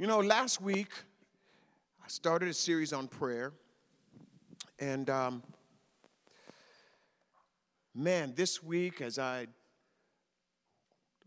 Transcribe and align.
You 0.00 0.06
know, 0.06 0.20
last 0.20 0.60
week 0.60 0.92
I 2.00 2.06
started 2.06 2.48
a 2.48 2.54
series 2.54 2.92
on 2.92 3.08
prayer, 3.08 3.52
and 4.78 5.10
um, 5.10 5.42
man, 7.96 8.32
this 8.36 8.62
week 8.62 9.00
as 9.00 9.18
I 9.18 9.48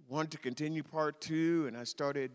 wanted 0.07 0.31
to 0.31 0.38
continue 0.38 0.84
part 0.84 1.20
two, 1.20 1.65
and 1.68 1.76
I 1.76 1.84
started 1.84 2.31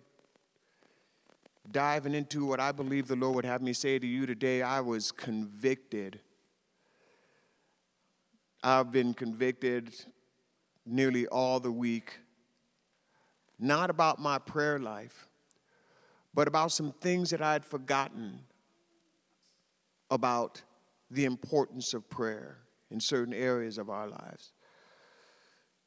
diving 1.72 2.14
into 2.14 2.44
what 2.44 2.60
I 2.60 2.70
believe 2.70 3.08
the 3.08 3.16
Lord 3.16 3.36
would 3.36 3.46
have 3.46 3.62
me 3.62 3.72
say 3.72 3.98
to 3.98 4.06
you 4.06 4.26
today, 4.26 4.60
I 4.60 4.80
was 4.80 5.12
convicted. 5.12 6.20
I've 8.62 8.92
been 8.92 9.14
convicted 9.14 9.94
nearly 10.84 11.26
all 11.28 11.60
the 11.60 11.72
week, 11.72 12.18
not 13.58 13.88
about 13.88 14.18
my 14.18 14.38
prayer 14.38 14.78
life, 14.78 15.28
but 16.36 16.46
about 16.46 16.70
some 16.70 16.92
things 16.92 17.30
that 17.30 17.40
I 17.40 17.54
had 17.54 17.64
forgotten 17.64 18.40
about 20.10 20.62
the 21.10 21.24
importance 21.24 21.94
of 21.94 22.08
prayer 22.10 22.58
in 22.90 23.00
certain 23.00 23.32
areas 23.32 23.78
of 23.78 23.88
our 23.88 24.06
lives. 24.06 24.52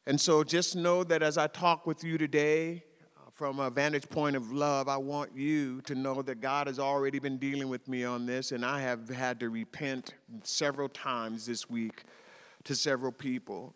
And 0.07 0.19
so 0.19 0.43
just 0.43 0.75
know 0.75 1.03
that 1.03 1.21
as 1.21 1.37
I 1.37 1.45
talk 1.45 1.85
with 1.85 2.03
you 2.03 2.17
today, 2.17 2.83
uh, 3.15 3.29
from 3.31 3.59
a 3.59 3.69
vantage 3.69 4.09
point 4.09 4.35
of 4.35 4.51
love, 4.51 4.87
I 4.87 4.97
want 4.97 5.35
you 5.35 5.81
to 5.81 5.93
know 5.93 6.23
that 6.23 6.41
God 6.41 6.65
has 6.65 6.79
already 6.79 7.19
been 7.19 7.37
dealing 7.37 7.69
with 7.69 7.87
me 7.87 8.03
on 8.03 8.25
this, 8.25 8.51
and 8.51 8.65
I 8.65 8.81
have 8.81 9.07
had 9.07 9.39
to 9.41 9.51
repent 9.51 10.15
several 10.41 10.89
times 10.89 11.45
this 11.45 11.69
week 11.69 12.05
to 12.63 12.73
several 12.73 13.11
people 13.11 13.75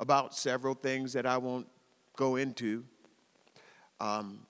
about 0.00 0.34
several 0.34 0.74
things 0.74 1.12
that 1.12 1.24
I 1.24 1.38
won't 1.38 1.68
go 2.16 2.34
into. 2.34 2.82
Um, 4.00 4.40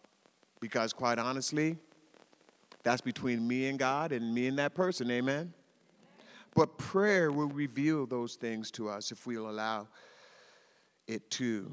because, 0.65 0.95
quite 0.95 1.19
honestly, 1.19 1.77
that's 2.85 3.03
between 3.03 3.47
me 3.47 3.69
and 3.69 3.79
God 3.79 4.13
and 4.13 4.35
me 4.35 4.47
and 4.47 4.59
that 4.59 4.75
person, 4.75 5.11
amen? 5.11 5.53
But 6.55 6.79
prayer 6.79 7.31
will 7.31 7.49
reveal 7.49 8.07
those 8.07 8.37
things 8.37 8.71
to 8.71 8.89
us 8.89 9.13
if 9.13 9.27
we'll 9.27 9.51
allow 9.51 9.89
it 11.07 11.31
to. 11.33 11.71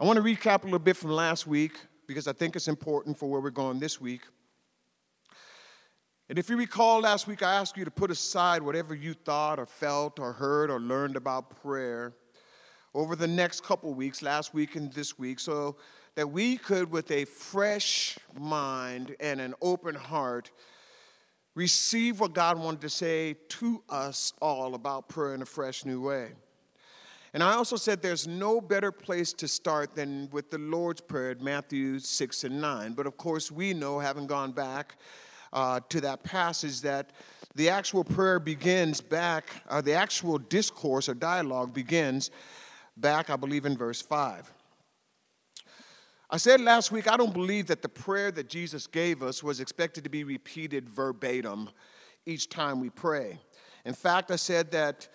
I 0.00 0.04
want 0.04 0.16
to 0.16 0.22
recap 0.24 0.62
a 0.62 0.64
little 0.64 0.80
bit 0.80 0.96
from 0.96 1.12
last 1.12 1.46
week 1.46 1.78
because 2.08 2.26
I 2.26 2.32
think 2.32 2.56
it's 2.56 2.66
important 2.66 3.16
for 3.16 3.30
where 3.30 3.40
we're 3.40 3.50
going 3.50 3.78
this 3.78 4.00
week. 4.00 4.22
And 6.28 6.40
if 6.40 6.50
you 6.50 6.56
recall 6.56 7.02
last 7.02 7.28
week, 7.28 7.44
I 7.44 7.54
asked 7.54 7.76
you 7.76 7.84
to 7.84 7.90
put 7.92 8.10
aside 8.10 8.62
whatever 8.62 8.96
you 8.96 9.14
thought 9.14 9.60
or 9.60 9.66
felt 9.66 10.18
or 10.18 10.32
heard 10.32 10.72
or 10.72 10.80
learned 10.80 11.14
about 11.14 11.62
prayer 11.62 12.14
over 12.94 13.14
the 13.14 13.28
next 13.28 13.62
couple 13.62 13.94
weeks, 13.94 14.22
last 14.22 14.52
week 14.52 14.74
and 14.74 14.92
this 14.92 15.16
week, 15.20 15.38
so 15.38 15.76
that 16.14 16.30
we 16.30 16.56
could, 16.56 16.90
with 16.90 17.10
a 17.10 17.24
fresh 17.24 18.18
mind 18.38 19.16
and 19.20 19.40
an 19.40 19.54
open 19.62 19.94
heart, 19.94 20.50
receive 21.54 22.20
what 22.20 22.32
God 22.32 22.58
wanted 22.58 22.80
to 22.82 22.88
say 22.88 23.34
to 23.48 23.82
us 23.88 24.32
all 24.40 24.74
about 24.74 25.08
prayer 25.08 25.34
in 25.34 25.42
a 25.42 25.46
fresh 25.46 25.84
new 25.84 26.00
way. 26.00 26.30
And 27.32 27.42
I 27.42 27.54
also 27.54 27.76
said 27.76 28.02
there's 28.02 28.26
no 28.26 28.60
better 28.60 28.90
place 28.90 29.32
to 29.34 29.46
start 29.46 29.94
than 29.94 30.28
with 30.32 30.50
the 30.50 30.58
Lord's 30.58 31.00
Prayer 31.00 31.30
at 31.30 31.40
Matthew 31.40 32.00
6 32.00 32.44
and 32.44 32.60
9. 32.60 32.94
But 32.94 33.06
of 33.06 33.16
course, 33.16 33.52
we 33.52 33.72
know, 33.72 34.00
having 34.00 34.26
gone 34.26 34.50
back 34.50 34.96
uh, 35.52 35.80
to 35.90 36.00
that 36.00 36.24
passage, 36.24 36.80
that 36.80 37.10
the 37.54 37.68
actual 37.68 38.02
prayer 38.02 38.40
begins 38.40 39.00
back, 39.00 39.62
uh, 39.68 39.80
the 39.80 39.94
actual 39.94 40.38
discourse 40.38 41.08
or 41.08 41.14
dialogue 41.14 41.72
begins 41.72 42.32
back, 42.96 43.30
I 43.30 43.36
believe, 43.36 43.64
in 43.64 43.76
verse 43.76 44.02
5. 44.02 44.52
I 46.32 46.36
said 46.36 46.60
last 46.60 46.92
week, 46.92 47.10
I 47.10 47.16
don't 47.16 47.34
believe 47.34 47.66
that 47.66 47.82
the 47.82 47.88
prayer 47.88 48.30
that 48.30 48.48
Jesus 48.48 48.86
gave 48.86 49.20
us 49.20 49.42
was 49.42 49.58
expected 49.58 50.04
to 50.04 50.10
be 50.10 50.22
repeated 50.22 50.88
verbatim 50.88 51.70
each 52.24 52.48
time 52.48 52.78
we 52.78 52.88
pray. 52.88 53.40
In 53.84 53.94
fact, 53.94 54.30
I 54.30 54.36
said 54.36 54.70
that 54.70 55.08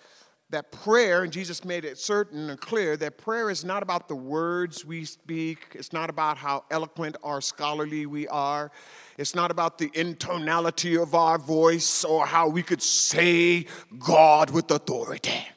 that 0.50 0.70
prayer, 0.70 1.24
and 1.24 1.32
Jesus 1.32 1.64
made 1.64 1.84
it 1.84 1.98
certain 1.98 2.50
and 2.50 2.60
clear 2.60 2.96
that 2.98 3.18
prayer 3.18 3.50
is 3.50 3.64
not 3.64 3.82
about 3.82 4.06
the 4.06 4.14
words 4.14 4.84
we 4.84 5.04
speak, 5.04 5.66
it's 5.74 5.92
not 5.92 6.08
about 6.08 6.38
how 6.38 6.64
eloquent 6.70 7.16
or 7.22 7.40
scholarly 7.40 8.06
we 8.06 8.28
are, 8.28 8.70
it's 9.18 9.34
not 9.34 9.50
about 9.50 9.78
the 9.78 9.90
intonality 9.94 10.96
of 10.96 11.14
our 11.16 11.36
voice 11.36 12.04
or 12.04 12.26
how 12.26 12.48
we 12.48 12.62
could 12.62 12.82
say 12.82 13.66
God 13.98 14.50
with 14.50 14.70
authority. 14.70 15.48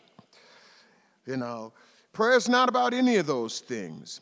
You 1.27 1.37
know, 1.37 1.73
prayer 2.11 2.35
is 2.35 2.49
not 2.49 2.67
about 2.67 2.93
any 2.93 3.17
of 3.17 3.27
those 3.27 3.59
things. 3.59 4.21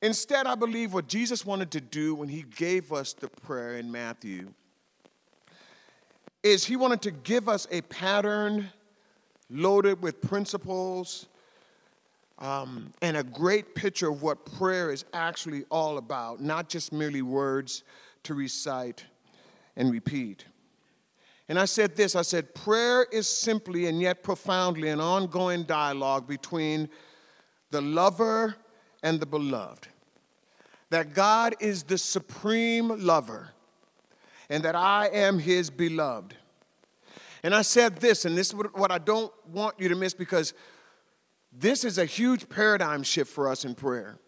Instead, 0.00 0.46
I 0.46 0.54
believe 0.54 0.92
what 0.92 1.08
Jesus 1.08 1.44
wanted 1.44 1.70
to 1.72 1.80
do 1.80 2.14
when 2.14 2.28
he 2.28 2.42
gave 2.42 2.92
us 2.92 3.12
the 3.12 3.28
prayer 3.28 3.76
in 3.76 3.90
Matthew 3.90 4.52
is 6.42 6.64
he 6.64 6.76
wanted 6.76 7.02
to 7.02 7.10
give 7.10 7.48
us 7.48 7.66
a 7.72 7.80
pattern 7.82 8.70
loaded 9.50 10.00
with 10.00 10.20
principles 10.20 11.26
um, 12.38 12.92
and 13.02 13.16
a 13.16 13.24
great 13.24 13.74
picture 13.74 14.10
of 14.10 14.22
what 14.22 14.46
prayer 14.46 14.92
is 14.92 15.04
actually 15.12 15.64
all 15.70 15.98
about, 15.98 16.40
not 16.40 16.68
just 16.68 16.92
merely 16.92 17.22
words 17.22 17.82
to 18.22 18.34
recite 18.34 19.04
and 19.76 19.90
repeat. 19.90 20.44
And 21.48 21.58
I 21.58 21.64
said 21.64 21.96
this 21.96 22.14
I 22.14 22.22
said, 22.22 22.54
prayer 22.54 23.06
is 23.10 23.26
simply 23.26 23.86
and 23.86 24.00
yet 24.00 24.22
profoundly 24.22 24.90
an 24.90 25.00
ongoing 25.00 25.64
dialogue 25.64 26.28
between 26.28 26.88
the 27.70 27.80
lover 27.80 28.54
and 29.02 29.20
the 29.20 29.26
beloved. 29.26 29.88
That 30.90 31.14
God 31.14 31.54
is 31.60 31.82
the 31.82 31.98
supreme 31.98 32.88
lover 33.04 33.50
and 34.48 34.62
that 34.64 34.74
I 34.74 35.08
am 35.08 35.38
his 35.38 35.70
beloved. 35.70 36.34
And 37.42 37.54
I 37.54 37.62
said 37.62 37.96
this, 37.96 38.24
and 38.24 38.36
this 38.36 38.48
is 38.48 38.54
what 38.54 38.90
I 38.90 38.98
don't 38.98 39.32
want 39.48 39.76
you 39.78 39.88
to 39.88 39.94
miss 39.94 40.14
because 40.14 40.54
this 41.52 41.84
is 41.84 41.98
a 41.98 42.04
huge 42.04 42.48
paradigm 42.48 43.02
shift 43.02 43.32
for 43.32 43.48
us 43.48 43.64
in 43.64 43.74
prayer. 43.74 44.18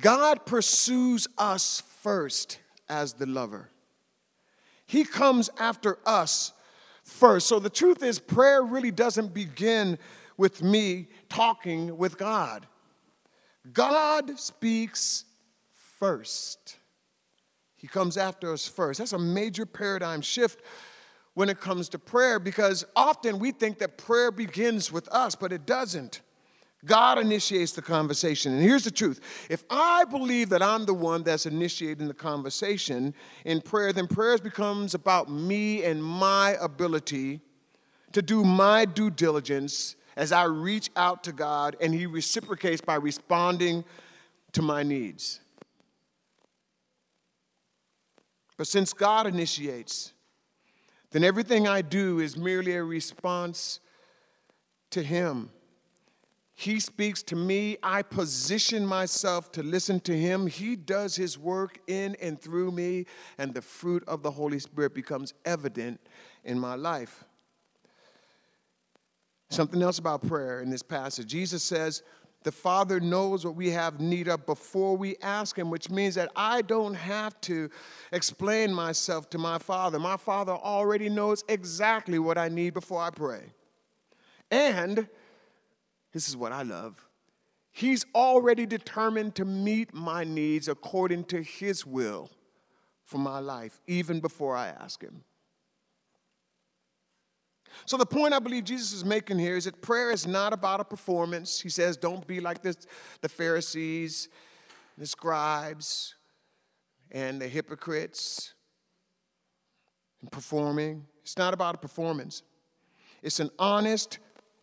God 0.00 0.46
pursues 0.46 1.26
us 1.38 1.82
first 2.02 2.58
as 2.88 3.12
the 3.14 3.26
lover, 3.26 3.70
He 4.86 5.04
comes 5.04 5.48
after 5.58 5.98
us 6.04 6.52
first. 7.04 7.46
So 7.46 7.60
the 7.60 7.70
truth 7.70 8.02
is, 8.02 8.18
prayer 8.18 8.62
really 8.62 8.90
doesn't 8.90 9.32
begin 9.32 9.98
with 10.36 10.62
me 10.62 11.08
talking 11.28 11.96
with 11.96 12.18
God. 12.18 12.66
God 13.72 14.38
speaks 14.38 15.24
first. 15.98 16.76
He 17.76 17.86
comes 17.86 18.16
after 18.16 18.52
us 18.52 18.66
first. 18.66 18.98
That's 18.98 19.12
a 19.12 19.18
major 19.18 19.66
paradigm 19.66 20.20
shift 20.20 20.62
when 21.34 21.48
it 21.48 21.60
comes 21.60 21.88
to 21.90 21.98
prayer 21.98 22.38
because 22.38 22.84
often 22.96 23.38
we 23.38 23.52
think 23.52 23.78
that 23.78 23.96
prayer 23.96 24.30
begins 24.30 24.90
with 24.92 25.08
us, 25.08 25.34
but 25.34 25.52
it 25.52 25.66
doesn't. 25.66 26.20
God 26.84 27.18
initiates 27.18 27.72
the 27.72 27.82
conversation. 27.82 28.52
And 28.54 28.62
here's 28.62 28.84
the 28.84 28.90
truth 28.90 29.20
if 29.50 29.64
I 29.68 30.04
believe 30.04 30.48
that 30.50 30.62
I'm 30.62 30.86
the 30.86 30.94
one 30.94 31.22
that's 31.22 31.46
initiating 31.46 32.08
the 32.08 32.14
conversation 32.14 33.14
in 33.44 33.60
prayer, 33.60 33.92
then 33.92 34.06
prayer 34.06 34.38
becomes 34.38 34.94
about 34.94 35.30
me 35.30 35.84
and 35.84 36.02
my 36.02 36.56
ability 36.60 37.40
to 38.12 38.22
do 38.22 38.44
my 38.44 38.84
due 38.84 39.10
diligence 39.10 39.96
as 40.16 40.32
I 40.32 40.44
reach 40.44 40.90
out 40.96 41.24
to 41.24 41.32
God 41.32 41.76
and 41.80 41.94
He 41.94 42.06
reciprocates 42.06 42.80
by 42.80 42.96
responding 42.96 43.84
to 44.52 44.62
my 44.62 44.82
needs. 44.82 45.40
But 48.56 48.66
since 48.66 48.92
God 48.92 49.26
initiates, 49.26 50.12
then 51.12 51.24
everything 51.24 51.66
I 51.66 51.82
do 51.82 52.18
is 52.20 52.36
merely 52.36 52.74
a 52.74 52.84
response 52.84 53.80
to 54.90 55.02
Him. 55.02 55.50
He 56.52 56.78
speaks 56.78 57.22
to 57.22 57.36
me. 57.36 57.78
I 57.82 58.02
position 58.02 58.84
myself 58.84 59.50
to 59.52 59.62
listen 59.62 59.98
to 60.00 60.14
Him. 60.14 60.46
He 60.46 60.76
does 60.76 61.16
His 61.16 61.38
work 61.38 61.78
in 61.86 62.16
and 62.20 62.38
through 62.38 62.72
me, 62.72 63.06
and 63.38 63.54
the 63.54 63.62
fruit 63.62 64.04
of 64.06 64.22
the 64.22 64.32
Holy 64.32 64.58
Spirit 64.58 64.94
becomes 64.94 65.32
evident 65.46 66.00
in 66.44 66.58
my 66.58 66.74
life. 66.74 67.24
Something 69.50 69.82
else 69.82 69.98
about 69.98 70.26
prayer 70.26 70.60
in 70.60 70.70
this 70.70 70.82
passage. 70.82 71.26
Jesus 71.26 71.62
says, 71.64 72.02
The 72.44 72.52
Father 72.52 73.00
knows 73.00 73.44
what 73.44 73.56
we 73.56 73.70
have 73.70 74.00
need 74.00 74.28
of 74.28 74.46
before 74.46 74.96
we 74.96 75.16
ask 75.22 75.58
Him, 75.58 75.70
which 75.70 75.90
means 75.90 76.14
that 76.14 76.30
I 76.36 76.62
don't 76.62 76.94
have 76.94 77.38
to 77.42 77.68
explain 78.12 78.72
myself 78.72 79.28
to 79.30 79.38
my 79.38 79.58
Father. 79.58 79.98
My 79.98 80.16
Father 80.16 80.52
already 80.52 81.08
knows 81.08 81.44
exactly 81.48 82.18
what 82.18 82.38
I 82.38 82.48
need 82.48 82.74
before 82.74 83.02
I 83.02 83.10
pray. 83.10 83.52
And 84.52 85.08
this 86.12 86.28
is 86.28 86.36
what 86.36 86.52
I 86.52 86.62
love 86.62 87.04
He's 87.72 88.04
already 88.14 88.66
determined 88.66 89.34
to 89.36 89.44
meet 89.44 89.94
my 89.94 90.24
needs 90.24 90.68
according 90.68 91.24
to 91.24 91.42
His 91.42 91.86
will 91.86 92.30
for 93.04 93.18
my 93.18 93.38
life, 93.40 93.80
even 93.86 94.20
before 94.20 94.56
I 94.56 94.68
ask 94.68 95.02
Him. 95.02 95.24
So, 97.86 97.96
the 97.96 98.06
point 98.06 98.34
I 98.34 98.38
believe 98.38 98.64
Jesus 98.64 98.92
is 98.92 99.04
making 99.04 99.38
here 99.38 99.56
is 99.56 99.64
that 99.64 99.80
prayer 99.80 100.10
is 100.10 100.26
not 100.26 100.52
about 100.52 100.80
a 100.80 100.84
performance. 100.84 101.60
He 101.60 101.68
says, 101.68 101.96
don't 101.96 102.26
be 102.26 102.40
like 102.40 102.62
this, 102.62 102.76
the 103.20 103.28
Pharisees, 103.28 104.28
the 104.98 105.06
scribes, 105.06 106.14
and 107.10 107.40
the 107.40 107.48
hypocrites 107.48 108.54
in 110.22 110.28
performing. 110.28 111.06
It's 111.22 111.38
not 111.38 111.54
about 111.54 111.74
a 111.74 111.78
performance, 111.78 112.42
it's 113.22 113.40
an 113.40 113.50
honest, 113.58 114.18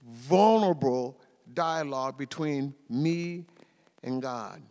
vulnerable 0.08 1.20
dialogue 1.54 2.18
between 2.18 2.74
me 2.90 3.46
and 4.04 4.22
God. 4.22 4.62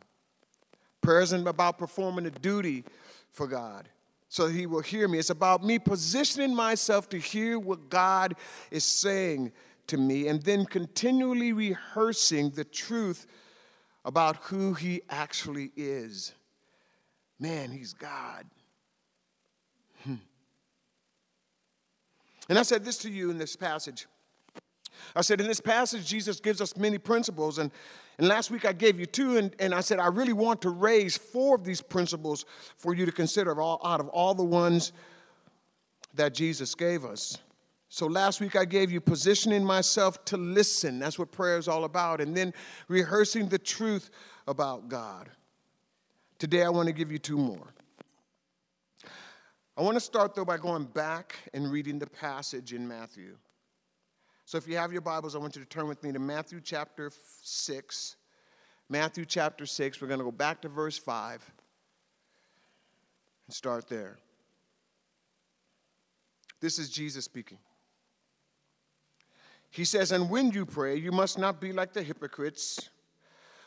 Prayer 1.00 1.20
isn't 1.20 1.46
about 1.46 1.78
performing 1.78 2.26
a 2.26 2.30
duty 2.30 2.84
for 3.30 3.46
God 3.46 3.88
so 4.36 4.48
he 4.48 4.66
will 4.66 4.82
hear 4.82 5.08
me. 5.08 5.18
It's 5.18 5.30
about 5.30 5.64
me 5.64 5.78
positioning 5.78 6.54
myself 6.54 7.08
to 7.08 7.16
hear 7.16 7.58
what 7.58 7.88
God 7.88 8.34
is 8.70 8.84
saying 8.84 9.50
to 9.86 9.96
me 9.96 10.28
and 10.28 10.42
then 10.42 10.66
continually 10.66 11.54
rehearsing 11.54 12.50
the 12.50 12.64
truth 12.64 13.26
about 14.04 14.36
who 14.36 14.74
he 14.74 15.00
actually 15.08 15.72
is. 15.74 16.34
Man, 17.40 17.70
he's 17.70 17.94
God. 17.94 18.44
Hmm. 20.04 20.16
And 22.50 22.58
I 22.58 22.62
said 22.62 22.84
this 22.84 22.98
to 22.98 23.10
you 23.10 23.30
in 23.30 23.38
this 23.38 23.56
passage. 23.56 24.06
I 25.14 25.22
said, 25.22 25.40
in 25.40 25.46
this 25.46 25.62
passage, 25.62 26.06
Jesus 26.06 26.40
gives 26.40 26.60
us 26.60 26.76
many 26.76 26.98
principles. 26.98 27.56
And, 27.56 27.70
and 28.18 28.28
last 28.28 28.50
week 28.50 28.64
I 28.64 28.72
gave 28.72 28.98
you 28.98 29.06
two, 29.06 29.36
and, 29.36 29.54
and 29.58 29.74
I 29.74 29.80
said, 29.80 29.98
I 29.98 30.06
really 30.06 30.32
want 30.32 30.62
to 30.62 30.70
raise 30.70 31.16
four 31.16 31.54
of 31.54 31.64
these 31.64 31.82
principles 31.82 32.46
for 32.76 32.94
you 32.94 33.04
to 33.04 33.12
consider 33.12 33.60
all, 33.60 33.80
out 33.84 34.00
of 34.00 34.08
all 34.08 34.34
the 34.34 34.44
ones 34.44 34.92
that 36.14 36.32
Jesus 36.32 36.74
gave 36.74 37.04
us. 37.04 37.38
So 37.88 38.06
last 38.06 38.40
week 38.40 38.56
I 38.56 38.64
gave 38.64 38.90
you 38.90 39.00
positioning 39.00 39.64
myself 39.64 40.24
to 40.26 40.36
listen. 40.36 40.98
That's 40.98 41.18
what 41.18 41.30
prayer 41.30 41.58
is 41.58 41.68
all 41.68 41.84
about. 41.84 42.20
And 42.20 42.36
then 42.36 42.52
rehearsing 42.88 43.48
the 43.48 43.58
truth 43.58 44.10
about 44.48 44.88
God. 44.88 45.30
Today 46.38 46.62
I 46.62 46.68
want 46.68 46.88
to 46.88 46.92
give 46.92 47.12
you 47.12 47.18
two 47.18 47.36
more. 47.36 47.72
I 49.76 49.82
want 49.82 49.94
to 49.94 50.00
start 50.00 50.34
though 50.34 50.44
by 50.44 50.56
going 50.56 50.84
back 50.84 51.38
and 51.52 51.70
reading 51.70 51.98
the 51.98 52.06
passage 52.06 52.72
in 52.72 52.88
Matthew. 52.88 53.36
So 54.46 54.56
if 54.56 54.68
you 54.68 54.76
have 54.76 54.92
your 54.92 55.02
Bibles, 55.02 55.34
I 55.34 55.38
want 55.38 55.56
you 55.56 55.62
to 55.62 55.68
turn 55.68 55.88
with 55.88 56.04
me 56.04 56.12
to 56.12 56.20
Matthew 56.20 56.60
chapter 56.62 57.10
6. 57.42 58.16
Matthew 58.88 59.24
chapter 59.24 59.66
6. 59.66 60.00
We're 60.00 60.06
going 60.06 60.20
to 60.20 60.24
go 60.24 60.30
back 60.30 60.62
to 60.62 60.68
verse 60.68 60.96
5 60.96 61.52
and 63.48 63.54
start 63.54 63.88
there. 63.88 64.18
This 66.60 66.78
is 66.78 66.90
Jesus 66.90 67.24
speaking. 67.24 67.58
He 69.68 69.84
says, 69.84 70.12
And 70.12 70.30
when 70.30 70.52
you 70.52 70.64
pray, 70.64 70.94
you 70.94 71.10
must 71.10 71.40
not 71.40 71.60
be 71.60 71.72
like 71.72 71.92
the 71.92 72.04
hypocrites, 72.04 72.88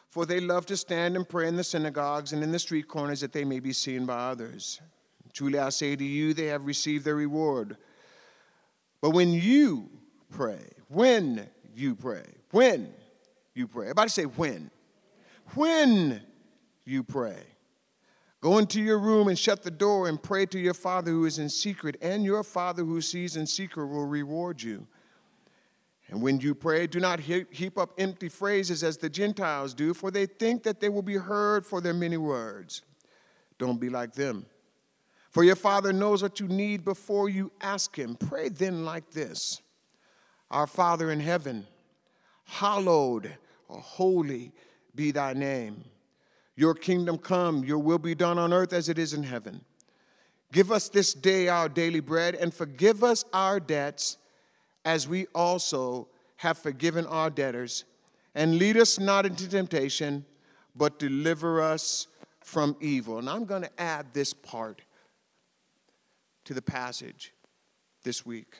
for 0.07 0.25
they 0.25 0.39
love 0.39 0.65
to 0.67 0.77
stand 0.77 1.17
and 1.17 1.27
pray 1.27 1.49
in 1.49 1.57
the 1.57 1.63
synagogues 1.65 2.31
and 2.31 2.41
in 2.41 2.53
the 2.53 2.59
street 2.59 2.87
corners 2.87 3.19
that 3.19 3.33
they 3.33 3.43
may 3.43 3.59
be 3.59 3.73
seen 3.73 4.05
by 4.05 4.29
others. 4.29 4.79
Truly 5.33 5.59
I 5.59 5.69
say 5.71 5.97
to 5.97 6.05
you, 6.05 6.33
they 6.33 6.45
have 6.45 6.65
received 6.65 7.03
their 7.03 7.15
reward. 7.15 7.75
But 9.01 9.09
when 9.09 9.33
you 9.33 9.89
pray. 10.31 10.69
When 10.87 11.47
you 11.75 11.95
pray. 11.95 12.25
When 12.51 12.93
you 13.53 13.67
pray. 13.67 13.85
Everybody 13.85 14.09
say 14.09 14.23
when. 14.23 14.71
When 15.55 16.21
you 16.85 17.03
pray. 17.03 17.43
Go 18.41 18.57
into 18.57 18.81
your 18.81 18.99
room 18.99 19.27
and 19.27 19.37
shut 19.37 19.63
the 19.63 19.71
door 19.71 20.07
and 20.07 20.21
pray 20.21 20.45
to 20.45 20.59
your 20.59 20.73
Father 20.73 21.11
who 21.11 21.25
is 21.25 21.39
in 21.39 21.49
secret, 21.49 21.97
and 22.01 22.23
your 22.23 22.43
Father 22.43 22.83
who 22.85 23.01
sees 23.01 23.35
in 23.35 23.45
secret 23.45 23.87
will 23.87 24.05
reward 24.05 24.61
you. 24.61 24.87
And 26.07 26.21
when 26.21 26.39
you 26.39 26.55
pray, 26.55 26.87
do 26.87 26.99
not 26.99 27.19
heap 27.19 27.77
up 27.77 27.91
empty 27.97 28.29
phrases 28.29 28.83
as 28.83 28.97
the 28.97 29.09
Gentiles 29.09 29.73
do, 29.73 29.93
for 29.93 30.09
they 30.09 30.25
think 30.25 30.63
that 30.63 30.79
they 30.79 30.89
will 30.89 31.03
be 31.03 31.17
heard 31.17 31.65
for 31.65 31.81
their 31.81 31.93
many 31.93 32.17
words. 32.17 32.81
Don't 33.57 33.79
be 33.79 33.89
like 33.89 34.13
them. 34.13 34.45
For 35.29 35.43
your 35.43 35.57
Father 35.57 35.93
knows 35.93 36.23
what 36.23 36.39
you 36.39 36.47
need 36.47 36.83
before 36.83 37.29
you 37.29 37.51
ask 37.61 37.95
Him. 37.95 38.15
Pray 38.15 38.49
then 38.49 38.85
like 38.85 39.11
this 39.11 39.61
our 40.51 40.67
Father 40.67 41.11
in 41.11 41.19
heaven, 41.19 41.67
hallowed 42.45 43.37
or 43.67 43.79
holy 43.79 44.51
be 44.95 45.11
thy 45.11 45.33
name. 45.33 45.83
Your 46.55 46.73
kingdom 46.73 47.17
come, 47.17 47.63
your 47.63 47.79
will 47.79 47.99
be 47.99 48.15
done 48.15 48.37
on 48.37 48.51
earth 48.51 48.73
as 48.73 48.89
it 48.89 48.99
is 48.99 49.13
in 49.13 49.23
heaven. 49.23 49.63
Give 50.51 50.71
us 50.71 50.89
this 50.89 51.13
day 51.13 51.47
our 51.47 51.69
daily 51.69 51.99
bread 51.99 52.35
and 52.35 52.53
forgive 52.53 53.03
us 53.03 53.23
our 53.31 53.59
debts 53.59 54.17
as 54.83 55.07
we 55.07 55.27
also 55.35 56.07
have 56.37 56.57
forgiven 56.57 57.05
our 57.05 57.29
debtors. 57.29 57.85
And 58.33 58.57
lead 58.57 58.77
us 58.77 58.99
not 58.99 59.25
into 59.25 59.47
temptation, 59.47 60.25
but 60.75 60.99
deliver 60.99 61.61
us 61.61 62.07
from 62.41 62.75
evil. 62.79 63.19
And 63.19 63.29
I'm 63.29 63.45
going 63.45 63.63
to 63.63 63.81
add 63.81 64.07
this 64.13 64.33
part 64.33 64.81
to 66.45 66.53
the 66.53 66.61
passage 66.61 67.33
this 68.03 68.25
week. 68.25 68.55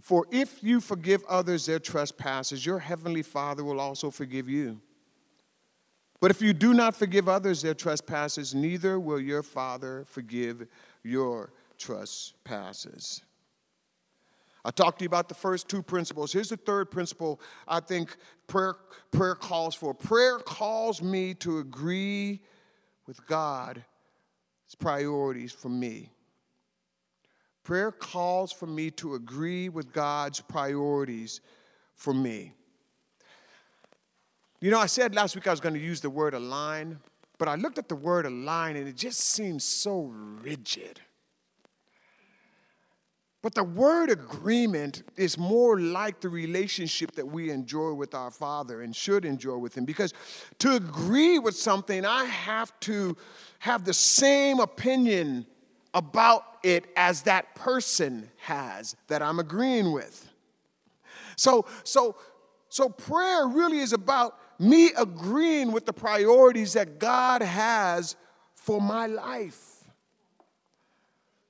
For 0.00 0.26
if 0.30 0.62
you 0.62 0.80
forgive 0.80 1.24
others 1.28 1.66
their 1.66 1.78
trespasses, 1.78 2.64
your 2.64 2.78
heavenly 2.78 3.22
Father 3.22 3.64
will 3.64 3.80
also 3.80 4.10
forgive 4.10 4.48
you. 4.48 4.80
But 6.20 6.30
if 6.30 6.42
you 6.42 6.52
do 6.52 6.74
not 6.74 6.96
forgive 6.96 7.28
others 7.28 7.62
their 7.62 7.74
trespasses, 7.74 8.54
neither 8.54 8.98
will 8.98 9.20
your 9.20 9.42
Father 9.42 10.04
forgive 10.08 10.66
your 11.02 11.52
trespasses. 11.78 13.22
I 14.64 14.70
talked 14.70 14.98
to 14.98 15.04
you 15.04 15.06
about 15.06 15.28
the 15.28 15.34
first 15.34 15.68
two 15.68 15.82
principles. 15.82 16.32
Here's 16.32 16.48
the 16.48 16.56
third 16.56 16.90
principle 16.90 17.40
I 17.66 17.80
think 17.80 18.16
prayer, 18.48 18.74
prayer 19.12 19.34
calls 19.34 19.74
for. 19.74 19.94
Prayer 19.94 20.38
calls 20.38 21.00
me 21.00 21.34
to 21.34 21.58
agree 21.58 22.40
with 23.06 23.24
God's 23.26 23.80
priorities 24.78 25.52
for 25.52 25.68
me. 25.68 26.10
Prayer 27.68 27.92
calls 27.92 28.50
for 28.50 28.66
me 28.66 28.90
to 28.92 29.14
agree 29.14 29.68
with 29.68 29.92
God's 29.92 30.40
priorities 30.40 31.42
for 31.94 32.14
me. 32.14 32.54
You 34.62 34.70
know, 34.70 34.78
I 34.78 34.86
said 34.86 35.14
last 35.14 35.34
week 35.34 35.46
I 35.46 35.50
was 35.50 35.60
going 35.60 35.74
to 35.74 35.78
use 35.78 36.00
the 36.00 36.08
word 36.08 36.32
align, 36.32 36.98
but 37.36 37.46
I 37.46 37.56
looked 37.56 37.76
at 37.76 37.90
the 37.90 37.94
word 37.94 38.24
align 38.24 38.76
and 38.76 38.88
it 38.88 38.96
just 38.96 39.20
seems 39.20 39.64
so 39.64 40.04
rigid. 40.42 41.00
But 43.42 43.54
the 43.54 43.64
word 43.64 44.08
agreement 44.08 45.02
is 45.18 45.36
more 45.36 45.78
like 45.78 46.22
the 46.22 46.30
relationship 46.30 47.12
that 47.16 47.26
we 47.26 47.50
enjoy 47.50 47.92
with 47.92 48.14
our 48.14 48.30
Father 48.30 48.80
and 48.80 48.96
should 48.96 49.26
enjoy 49.26 49.58
with 49.58 49.76
Him. 49.76 49.84
Because 49.84 50.14
to 50.60 50.74
agree 50.74 51.38
with 51.38 51.54
something, 51.54 52.06
I 52.06 52.24
have 52.24 52.72
to 52.80 53.14
have 53.58 53.84
the 53.84 53.92
same 53.92 54.58
opinion 54.58 55.44
about 55.98 56.44
it 56.62 56.86
as 56.96 57.22
that 57.22 57.56
person 57.56 58.30
has 58.38 58.94
that 59.08 59.20
I'm 59.20 59.40
agreeing 59.40 59.92
with. 59.92 60.28
So, 61.36 61.66
so, 61.82 62.16
so 62.68 62.88
prayer 62.88 63.48
really 63.48 63.80
is 63.80 63.92
about 63.92 64.38
me 64.60 64.90
agreeing 64.96 65.72
with 65.72 65.86
the 65.86 65.92
priorities 65.92 66.74
that 66.74 67.00
God 67.00 67.42
has 67.42 68.14
for 68.54 68.80
my 68.80 69.06
life. 69.06 69.84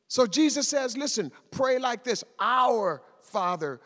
So 0.08 0.26
Jesus 0.26 0.66
says, 0.66 0.96
listen, 0.96 1.30
pray 1.50 1.78
like 1.78 2.02
this 2.02 2.24
Our 2.40 3.02
Father 3.20 3.80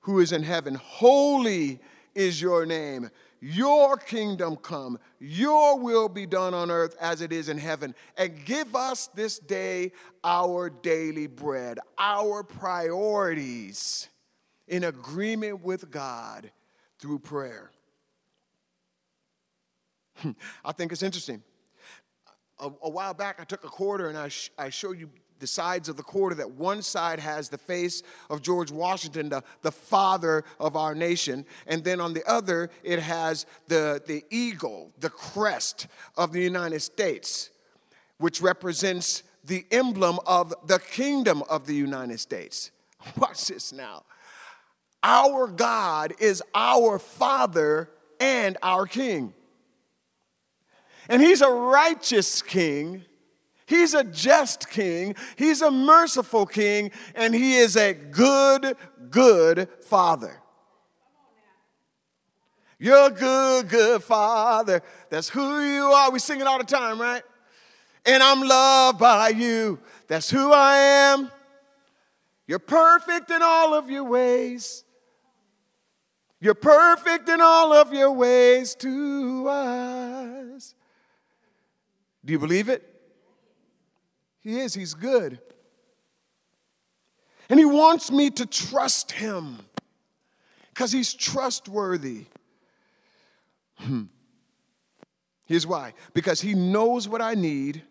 who 0.00 0.20
is 0.20 0.32
in 0.32 0.42
heaven, 0.42 0.74
holy 0.76 1.78
is 2.14 2.40
your 2.40 2.64
name. 2.64 3.10
Your 3.48 3.96
kingdom 3.96 4.56
come, 4.56 4.98
your 5.20 5.78
will 5.78 6.08
be 6.08 6.26
done 6.26 6.52
on 6.52 6.68
earth 6.68 6.96
as 7.00 7.20
it 7.20 7.32
is 7.32 7.48
in 7.48 7.58
heaven. 7.58 7.94
And 8.18 8.44
give 8.44 8.74
us 8.74 9.06
this 9.14 9.38
day 9.38 9.92
our 10.24 10.68
daily 10.68 11.28
bread, 11.28 11.78
our 11.96 12.42
priorities 12.42 14.08
in 14.66 14.82
agreement 14.82 15.62
with 15.62 15.92
God 15.92 16.50
through 16.98 17.20
prayer. 17.20 17.70
Hmm. 20.16 20.32
I 20.64 20.72
think 20.72 20.90
it's 20.90 21.04
interesting. 21.04 21.40
A, 22.58 22.68
a, 22.82 22.90
while 22.90 23.14
back, 23.14 23.38
I 23.38 23.44
took 23.44 23.62
a 23.62 23.68
quarter 23.68 24.08
and 24.08 24.18
I, 24.18 24.26
sh- 24.26 24.50
I 24.58 24.70
showed 24.70 24.98
you 24.98 25.08
the 25.38 25.46
sides 25.46 25.88
of 25.88 25.96
the 25.96 26.02
quarter 26.02 26.34
that 26.36 26.50
one 26.52 26.82
side 26.82 27.18
has 27.18 27.48
the 27.48 27.58
face 27.58 28.02
of 28.30 28.42
George 28.42 28.70
Washington, 28.70 29.28
the, 29.28 29.42
the 29.62 29.72
father 29.72 30.44
of 30.58 30.76
our 30.76 30.94
nation, 30.94 31.44
and 31.66 31.84
then 31.84 32.00
on 32.00 32.12
the 32.12 32.24
other 32.30 32.70
it 32.82 32.98
has 32.98 33.46
the, 33.68 34.02
the 34.06 34.24
eagle, 34.30 34.92
the 34.98 35.10
crest 35.10 35.86
of 36.16 36.32
the 36.32 36.42
United 36.42 36.80
States, 36.80 37.50
which 38.18 38.40
represents 38.40 39.22
the 39.44 39.64
emblem 39.70 40.18
of 40.26 40.54
the 40.66 40.78
kingdom 40.78 41.42
of 41.48 41.66
the 41.66 41.74
United 41.74 42.18
States. 42.18 42.70
Watch 43.16 43.46
this 43.46 43.72
now. 43.72 44.04
Our 45.02 45.46
God 45.46 46.14
is 46.18 46.42
our 46.54 46.98
Father 46.98 47.90
and 48.18 48.56
our 48.62 48.86
King. 48.86 49.34
And 51.08 51.22
He's 51.22 51.42
a 51.42 51.50
righteous 51.50 52.42
King 52.42 53.04
He's 53.66 53.94
a 53.94 54.04
just 54.04 54.70
king, 54.70 55.16
he's 55.36 55.60
a 55.60 55.70
merciful 55.70 56.46
king, 56.46 56.92
and 57.14 57.34
he 57.34 57.56
is 57.56 57.76
a 57.76 57.94
good, 57.94 58.76
good 59.10 59.68
father. 59.82 60.40
You're 62.78 63.06
a 63.06 63.10
good, 63.10 63.68
good 63.68 64.02
father. 64.02 64.82
That's 65.10 65.28
who 65.28 65.60
you 65.60 65.84
are. 65.84 66.10
We 66.10 66.18
sing 66.18 66.40
it 66.40 66.46
all 66.46 66.58
the 66.58 66.64
time, 66.64 67.00
right? 67.00 67.22
And 68.04 68.22
I'm 68.22 68.40
loved 68.42 68.98
by 68.98 69.30
you. 69.30 69.80
That's 70.06 70.30
who 70.30 70.52
I 70.52 70.76
am. 70.76 71.30
You're 72.46 72.60
perfect 72.60 73.30
in 73.30 73.42
all 73.42 73.74
of 73.74 73.90
your 73.90 74.04
ways. 74.04 74.84
You're 76.38 76.54
perfect 76.54 77.28
in 77.28 77.40
all 77.40 77.72
of 77.72 77.92
your 77.92 78.12
ways 78.12 78.74
to 78.76 79.48
us. 79.48 80.74
Do 82.24 82.32
you 82.32 82.38
believe 82.38 82.68
it? 82.68 82.95
He 84.46 84.60
is, 84.60 84.74
He's 84.74 84.94
good. 84.94 85.40
And 87.50 87.58
He 87.58 87.64
wants 87.64 88.12
me 88.12 88.30
to 88.30 88.46
trust 88.46 89.10
Him 89.10 89.58
because 90.68 90.92
He's 90.92 91.12
trustworthy. 91.12 92.26
Hmm. 93.74 94.04
Here's 95.46 95.66
why 95.66 95.94
because 96.14 96.40
He 96.40 96.54
knows 96.54 97.08
what 97.08 97.20
I 97.20 97.34
need, 97.34 97.82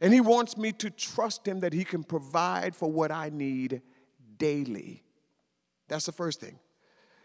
and 0.00 0.12
He 0.12 0.20
wants 0.20 0.56
me 0.56 0.72
to 0.72 0.90
trust 0.90 1.46
Him 1.46 1.60
that 1.60 1.72
He 1.72 1.84
can 1.84 2.02
provide 2.02 2.74
for 2.74 2.90
what 2.90 3.12
I 3.12 3.28
need 3.28 3.80
daily. 4.38 5.04
That's 5.86 6.06
the 6.06 6.12
first 6.12 6.40
thing. 6.40 6.58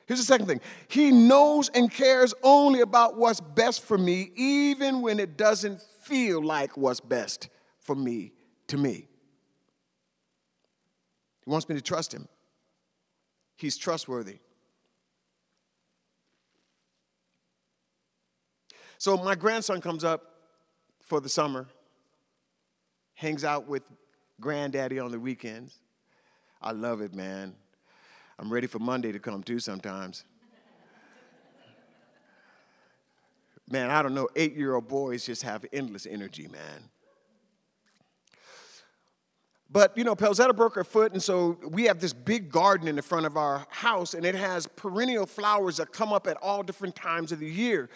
Here's 0.06 0.20
the 0.20 0.26
second 0.26 0.46
thing 0.46 0.62
He 0.88 1.10
knows 1.10 1.70
and 1.70 1.92
cares 1.92 2.36
only 2.44 2.82
about 2.82 3.18
what's 3.18 3.42
best 3.42 3.82
for 3.82 3.98
me, 3.98 4.30
even 4.36 5.02
when 5.02 5.20
it 5.20 5.36
doesn't 5.36 5.82
feel 6.04 6.44
like 6.44 6.78
what's 6.78 7.00
best 7.00 7.50
for 7.84 7.96
me 7.96 8.34
to 8.68 8.78
me. 8.78 9.08
He 11.44 11.50
wants 11.50 11.70
me 11.70 11.76
to 11.76 11.82
trust 11.82 12.14
Him. 12.14 12.28
He's 13.58 13.78
trustworthy. 13.78 14.40
So 18.98 19.18
my 19.18 19.36
grandson 19.36 19.82
comes 19.82 20.06
up 20.06 20.24
for 21.02 21.20
the 21.20 21.28
summer, 21.28 21.68
hangs 23.16 23.44
out 23.44 23.68
with 23.68 23.84
granddaddy 24.40 24.98
on 24.98 25.12
the 25.12 25.20
weekends. 25.20 25.78
I 26.62 26.72
love 26.72 27.02
it, 27.02 27.14
man. 27.14 27.54
I'm 28.40 28.52
ready 28.52 28.68
for 28.68 28.80
Monday 28.80 29.12
to 29.12 29.20
come 29.20 29.44
too 29.44 29.60
sometimes. 29.60 30.24
man, 33.70 33.90
I 33.90 34.02
don't 34.02 34.14
know, 34.14 34.30
eight 34.38 34.56
year 34.56 34.76
old 34.76 34.88
boys 34.88 35.26
just 35.26 35.44
have 35.44 35.66
endless 35.74 36.06
energy, 36.06 36.48
man. 36.48 36.90
But 39.74 39.98
you 39.98 40.04
know, 40.04 40.16
Pelzetta 40.16 40.56
broke 40.56 40.76
her 40.76 40.84
foot, 40.84 41.14
and 41.14 41.22
so 41.22 41.58
we 41.68 41.86
have 41.86 42.00
this 42.00 42.14
big 42.14 42.52
garden 42.52 42.88
in 42.88 42.96
the 42.96 43.02
front 43.02 43.26
of 43.26 43.36
our 43.36 43.66
house, 43.70 44.14
and 44.14 44.24
it 44.24 44.36
has 44.36 44.68
perennial 44.68 45.26
flowers 45.26 45.78
that 45.78 45.92
come 45.92 46.14
up 46.14 46.28
at 46.28 46.38
all 46.44 46.62
different 46.62 46.96
times 46.96 47.32
of 47.32 47.40
the 47.40 47.50
year. 47.50 47.90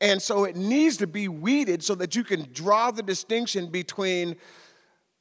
And 0.00 0.20
so 0.20 0.42
it 0.42 0.56
needs 0.56 0.96
to 0.96 1.06
be 1.06 1.28
weeded 1.28 1.84
so 1.84 1.94
that 1.94 2.16
you 2.16 2.24
can 2.24 2.48
draw 2.52 2.90
the 2.90 3.02
distinction 3.02 3.68
between 3.70 4.34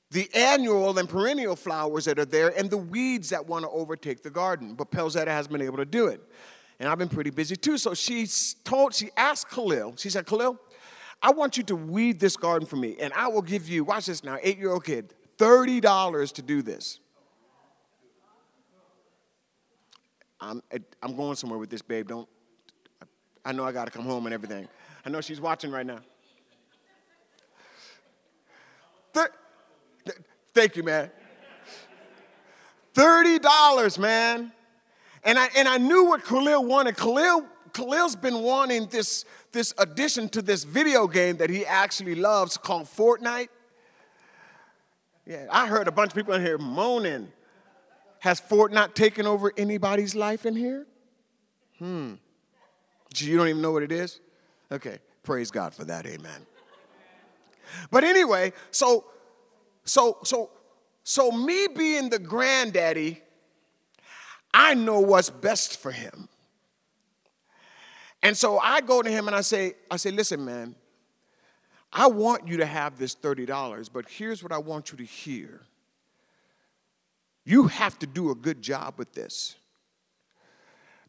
the 0.09 0.27
annual 0.33 0.97
and 0.97 1.07
perennial 1.07 1.55
flowers 1.55 2.05
that 2.05 2.17
are 2.17 2.25
there 2.25 2.57
and 2.57 2.71
the 2.71 2.77
weeds 2.77 3.29
that 3.29 3.45
want 3.45 3.63
to 3.63 3.69
overtake 3.69 4.23
the 4.23 4.31
garden. 4.31 4.73
But 4.73 4.89
Pelzetta 4.89 5.27
hasn't 5.27 5.53
been 5.53 5.61
able 5.61 5.77
to 5.77 5.85
do 5.85 6.07
it. 6.07 6.21
And 6.79 6.89
I've 6.89 6.97
been 6.97 7.09
pretty 7.09 7.29
busy 7.29 7.55
too. 7.55 7.77
So 7.77 7.93
she 7.93 8.25
told, 8.63 8.95
she 8.95 9.11
asked 9.15 9.51
Khalil, 9.51 9.93
she 9.97 10.09
said, 10.09 10.25
Khalil, 10.25 10.57
I 11.21 11.31
want 11.31 11.57
you 11.57 11.63
to 11.63 11.75
weed 11.75 12.19
this 12.19 12.35
garden 12.35 12.65
for 12.67 12.77
me, 12.77 12.95
and 12.99 13.13
I 13.13 13.27
will 13.27 13.41
give 13.43 13.67
you, 13.67 13.83
watch 13.83 14.07
this 14.07 14.23
now, 14.23 14.37
eight 14.41 14.57
year 14.57 14.71
old 14.71 14.85
kid, 14.85 15.13
$30 15.39 16.33
to 16.33 16.41
do 16.41 16.61
this. 16.61 16.99
I'm, 20.41 20.61
I'm 21.01 21.15
going 21.15 21.35
somewhere 21.35 21.59
with 21.59 21.69
this, 21.69 21.81
babe. 21.81 22.07
Don't, 22.07 22.27
I 23.43 23.51
know 23.51 23.65
I 23.65 23.71
got 23.71 23.85
to 23.85 23.91
come 23.91 24.05
home 24.05 24.25
and 24.25 24.33
everything. 24.33 24.67
I 25.05 25.09
know 25.09 25.21
she's 25.21 25.41
watching 25.41 25.71
right 25.71 25.85
now. 25.85 25.99
thank 30.53 30.75
you, 30.75 30.83
man. 30.83 31.09
$30, 32.95 33.99
man. 33.99 34.51
And 35.23 35.39
I, 35.39 35.49
and 35.55 35.67
I 35.67 35.77
knew 35.77 36.05
what 36.05 36.23
Khalil 36.23 36.65
wanted. 36.65 36.97
Khalil, 36.97 37.45
Khalil's 37.73 38.15
been 38.15 38.41
wanting 38.41 38.87
this, 38.87 39.25
this 39.51 39.73
addition 39.77 40.27
to 40.29 40.41
this 40.41 40.63
video 40.63 41.07
game 41.07 41.37
that 41.37 41.49
he 41.49 41.65
actually 41.65 42.15
loves 42.15 42.57
called 42.57 42.87
Fortnite. 42.87 43.49
Yeah, 45.29 45.45
I 45.51 45.67
heard 45.67 45.87
a 45.87 45.91
bunch 45.91 46.09
of 46.09 46.15
people 46.15 46.33
in 46.33 46.41
here 46.41 46.57
moaning. 46.57 47.31
Has 48.17 48.41
Fortnite 48.41 48.95
taken 48.95 49.27
over 49.27 49.53
anybody's 49.55 50.15
life 50.15 50.43
in 50.43 50.55
here? 50.55 50.87
Hmm. 51.77 52.15
You 53.15 53.37
don't 53.37 53.47
even 53.47 53.61
know 53.61 53.71
what 53.71 53.83
it 53.83 53.91
is? 53.91 54.19
Okay, 54.71 54.97
praise 55.21 55.51
God 55.51 55.75
for 55.75 55.85
that, 55.85 56.07
amen. 56.07 56.47
But 57.91 58.03
anyway, 58.03 58.53
so 58.71 59.05
so 59.83 60.17
so 60.23 60.49
so 61.03 61.31
me 61.31 61.67
being 61.67 62.09
the 62.09 62.17
granddaddy, 62.17 63.21
I 64.51 64.73
know 64.73 64.99
what's 64.99 65.29
best 65.29 65.79
for 65.79 65.91
him. 65.91 66.27
And 68.23 68.35
so 68.35 68.57
I 68.57 68.81
go 68.81 69.03
to 69.03 69.09
him 69.11 69.27
and 69.27 69.35
I 69.35 69.41
say, 69.41 69.75
I 69.91 69.97
say, 69.97 70.09
listen, 70.09 70.43
man, 70.43 70.73
I 71.91 72.07
want 72.07 72.47
you 72.47 72.57
to 72.57 72.65
have 72.65 72.97
this 72.97 73.15
$30, 73.15 73.89
but 73.91 74.07
here's 74.07 74.43
what 74.43 74.51
I 74.51 74.59
want 74.59 74.91
you 74.91 74.97
to 74.97 75.03
hear. 75.03 75.61
You 77.45 77.67
have 77.67 77.97
to 77.99 78.07
do 78.07 78.29
a 78.29 78.35
good 78.35 78.61
job 78.61 78.95
with 78.97 79.13
this. 79.13 79.55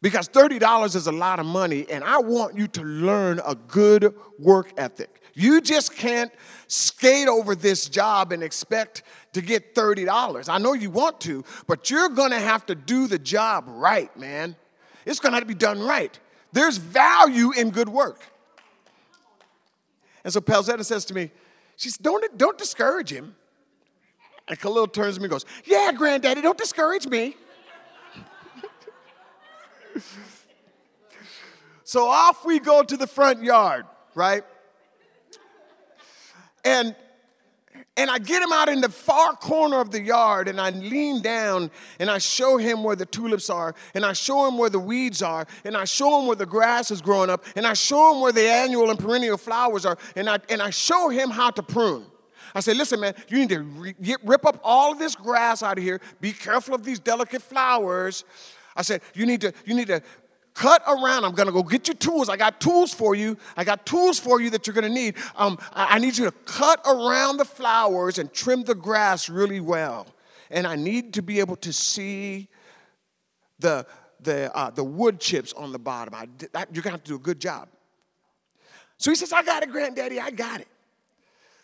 Because 0.01 0.27
$30 0.27 0.95
is 0.95 1.05
a 1.05 1.11
lot 1.11 1.39
of 1.39 1.45
money, 1.45 1.85
and 1.87 2.03
I 2.03 2.17
want 2.17 2.57
you 2.57 2.67
to 2.69 2.81
learn 2.81 3.39
a 3.45 3.53
good 3.53 4.15
work 4.39 4.73
ethic. 4.75 5.21
You 5.35 5.61
just 5.61 5.95
can't 5.95 6.31
skate 6.67 7.27
over 7.27 7.53
this 7.53 7.87
job 7.87 8.31
and 8.31 8.41
expect 8.41 9.03
to 9.33 9.41
get 9.41 9.75
$30. 9.75 10.49
I 10.49 10.57
know 10.57 10.73
you 10.73 10.89
want 10.89 11.21
to, 11.21 11.45
but 11.67 11.91
you're 11.91 12.09
gonna 12.09 12.39
have 12.39 12.65
to 12.65 12.75
do 12.75 13.05
the 13.05 13.19
job 13.19 13.65
right, 13.67 14.15
man. 14.17 14.55
It's 15.05 15.19
gonna 15.19 15.35
have 15.35 15.43
to 15.43 15.47
be 15.47 15.53
done 15.53 15.79
right. 15.79 16.19
There's 16.51 16.77
value 16.77 17.51
in 17.51 17.69
good 17.69 17.87
work. 17.87 18.30
And 20.23 20.31
so 20.33 20.39
Pelzetta 20.41 20.85
says 20.85 21.05
to 21.05 21.13
me, 21.13 21.31
she 21.75 21.89
says, 21.89 21.97
don't, 21.97 22.37
don't 22.37 22.57
discourage 22.57 23.11
him. 23.11 23.35
And 24.47 24.59
Khalil 24.59 24.87
turns 24.87 25.15
to 25.15 25.21
me 25.21 25.25
and 25.25 25.31
goes, 25.31 25.45
Yeah, 25.65 25.91
granddaddy, 25.93 26.41
don't 26.41 26.57
discourage 26.57 27.07
me. 27.07 27.35
so 31.83 32.07
off 32.07 32.43
we 32.45 32.59
go 32.59 32.83
to 32.83 32.97
the 32.97 33.07
front 33.07 33.43
yard, 33.43 33.85
right? 34.15 34.43
And 36.65 36.95
and 37.97 38.09
I 38.09 38.19
get 38.19 38.41
him 38.41 38.51
out 38.51 38.69
in 38.69 38.81
the 38.81 38.89
far 38.89 39.33
corner 39.33 39.79
of 39.79 39.91
the 39.91 40.01
yard 40.01 40.47
and 40.47 40.59
I 40.59 40.69
lean 40.69 41.21
down 41.21 41.69
and 41.99 42.09
I 42.09 42.17
show 42.17 42.57
him 42.57 42.83
where 42.83 42.95
the 42.95 43.05
tulips 43.05 43.49
are 43.49 43.75
and 43.93 44.05
I 44.05 44.13
show 44.13 44.47
him 44.47 44.57
where 44.57 44.69
the 44.69 44.79
weeds 44.79 45.21
are 45.21 45.45
and 45.65 45.75
I 45.75 45.85
show 45.85 46.19
him 46.19 46.27
where 46.27 46.35
the 46.35 46.45
grass 46.45 46.89
is 46.91 47.01
growing 47.01 47.29
up 47.29 47.45
and 47.55 47.67
I 47.67 47.73
show 47.73 48.13
him 48.13 48.21
where 48.21 48.31
the 48.31 48.49
annual 48.49 48.89
and 48.89 48.97
perennial 48.97 49.37
flowers 49.37 49.85
are 49.85 49.97
and 50.15 50.29
I, 50.29 50.39
and 50.49 50.61
I 50.61 50.69
show 50.69 51.09
him 51.09 51.29
how 51.29 51.51
to 51.51 51.63
prune. 51.63 52.05
I 52.53 52.59
say, 52.59 52.73
listen, 52.73 52.99
man, 52.99 53.13
you 53.29 53.39
need 53.39 53.49
to 53.49 54.17
rip 54.23 54.45
up 54.45 54.59
all 54.63 54.91
of 54.91 54.99
this 54.99 55.15
grass 55.15 55.63
out 55.63 55.77
of 55.77 55.83
here. 55.83 56.01
Be 56.19 56.33
careful 56.33 56.75
of 56.75 56.83
these 56.83 56.99
delicate 56.99 57.41
flowers. 57.41 58.25
I 58.75 58.81
said, 58.83 59.01
you 59.13 59.25
need 59.25 59.41
to, 59.41 59.53
you 59.65 59.75
need 59.75 59.87
to 59.87 60.01
cut 60.53 60.81
around. 60.87 61.25
I'm 61.25 61.33
gonna 61.33 61.51
go 61.51 61.63
get 61.63 61.87
you 61.87 61.93
tools. 61.93 62.29
I 62.29 62.37
got 62.37 62.59
tools 62.59 62.93
for 62.93 63.15
you. 63.15 63.37
I 63.55 63.63
got 63.63 63.85
tools 63.85 64.19
for 64.19 64.41
you 64.41 64.49
that 64.51 64.67
you're 64.67 64.73
gonna 64.73 64.89
need. 64.89 65.15
Um, 65.35 65.57
I, 65.73 65.95
I 65.95 65.99
need 65.99 66.17
you 66.17 66.25
to 66.25 66.31
cut 66.45 66.81
around 66.85 67.37
the 67.37 67.45
flowers 67.45 68.17
and 68.17 68.31
trim 68.33 68.63
the 68.63 68.75
grass 68.75 69.29
really 69.29 69.59
well. 69.59 70.07
And 70.49 70.67
I 70.67 70.75
need 70.75 71.13
to 71.13 71.21
be 71.21 71.39
able 71.39 71.55
to 71.57 71.71
see 71.71 72.49
the, 73.59 73.85
the, 74.19 74.55
uh, 74.55 74.69
the 74.71 74.83
wood 74.83 75.19
chips 75.19 75.53
on 75.53 75.71
the 75.71 75.79
bottom. 75.79 76.13
I, 76.13 76.27
you're 76.73 76.83
gonna 76.83 76.91
have 76.91 77.03
to 77.03 77.11
do 77.11 77.15
a 77.15 77.19
good 77.19 77.39
job. 77.39 77.69
So 78.97 79.09
he 79.09 79.15
says, 79.15 79.33
I 79.33 79.43
got 79.43 79.63
it, 79.63 79.71
granddaddy, 79.71 80.19
I 80.19 80.29
got 80.29 80.61
it. 80.61 80.67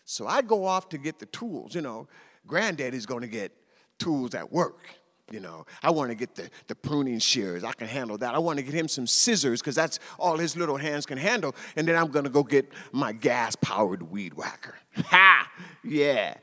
So 0.05 0.25
I 0.25 0.41
go 0.41 0.65
off 0.65 0.89
to 0.89 0.97
get 0.97 1.19
the 1.19 1.25
tools. 1.27 1.75
You 1.75 1.81
know, 1.81 2.07
granddaddy's 2.47 3.05
gonna 3.05 3.27
get 3.27 3.51
tools 3.99 4.33
at 4.33 4.51
work. 4.51 4.89
You 5.29 5.41
know, 5.41 5.65
I 5.83 5.91
want 5.91 6.09
to 6.09 6.15
get 6.15 6.35
the, 6.35 6.49
the 6.67 6.75
pruning 6.75 7.19
shears. 7.19 7.65
I 7.65 7.73
can 7.73 7.87
handle 7.87 8.17
that. 8.19 8.33
I 8.33 8.39
want 8.39 8.59
to 8.59 8.63
get 8.63 8.73
him 8.73 8.87
some 8.87 9.05
scissors 9.05 9.61
because 9.61 9.75
that's 9.75 9.99
all 10.17 10.37
his 10.37 10.55
little 10.55 10.77
hands 10.77 11.05
can 11.05 11.17
handle. 11.17 11.53
And 11.75 11.85
then 11.85 11.97
I'm 11.97 12.07
going 12.07 12.23
to 12.23 12.31
go 12.31 12.43
get 12.43 12.71
my 12.93 13.11
gas 13.11 13.55
powered 13.57 14.03
weed 14.03 14.33
whacker. 14.33 14.75
Ha! 15.07 15.51
Yeah. 15.83 16.35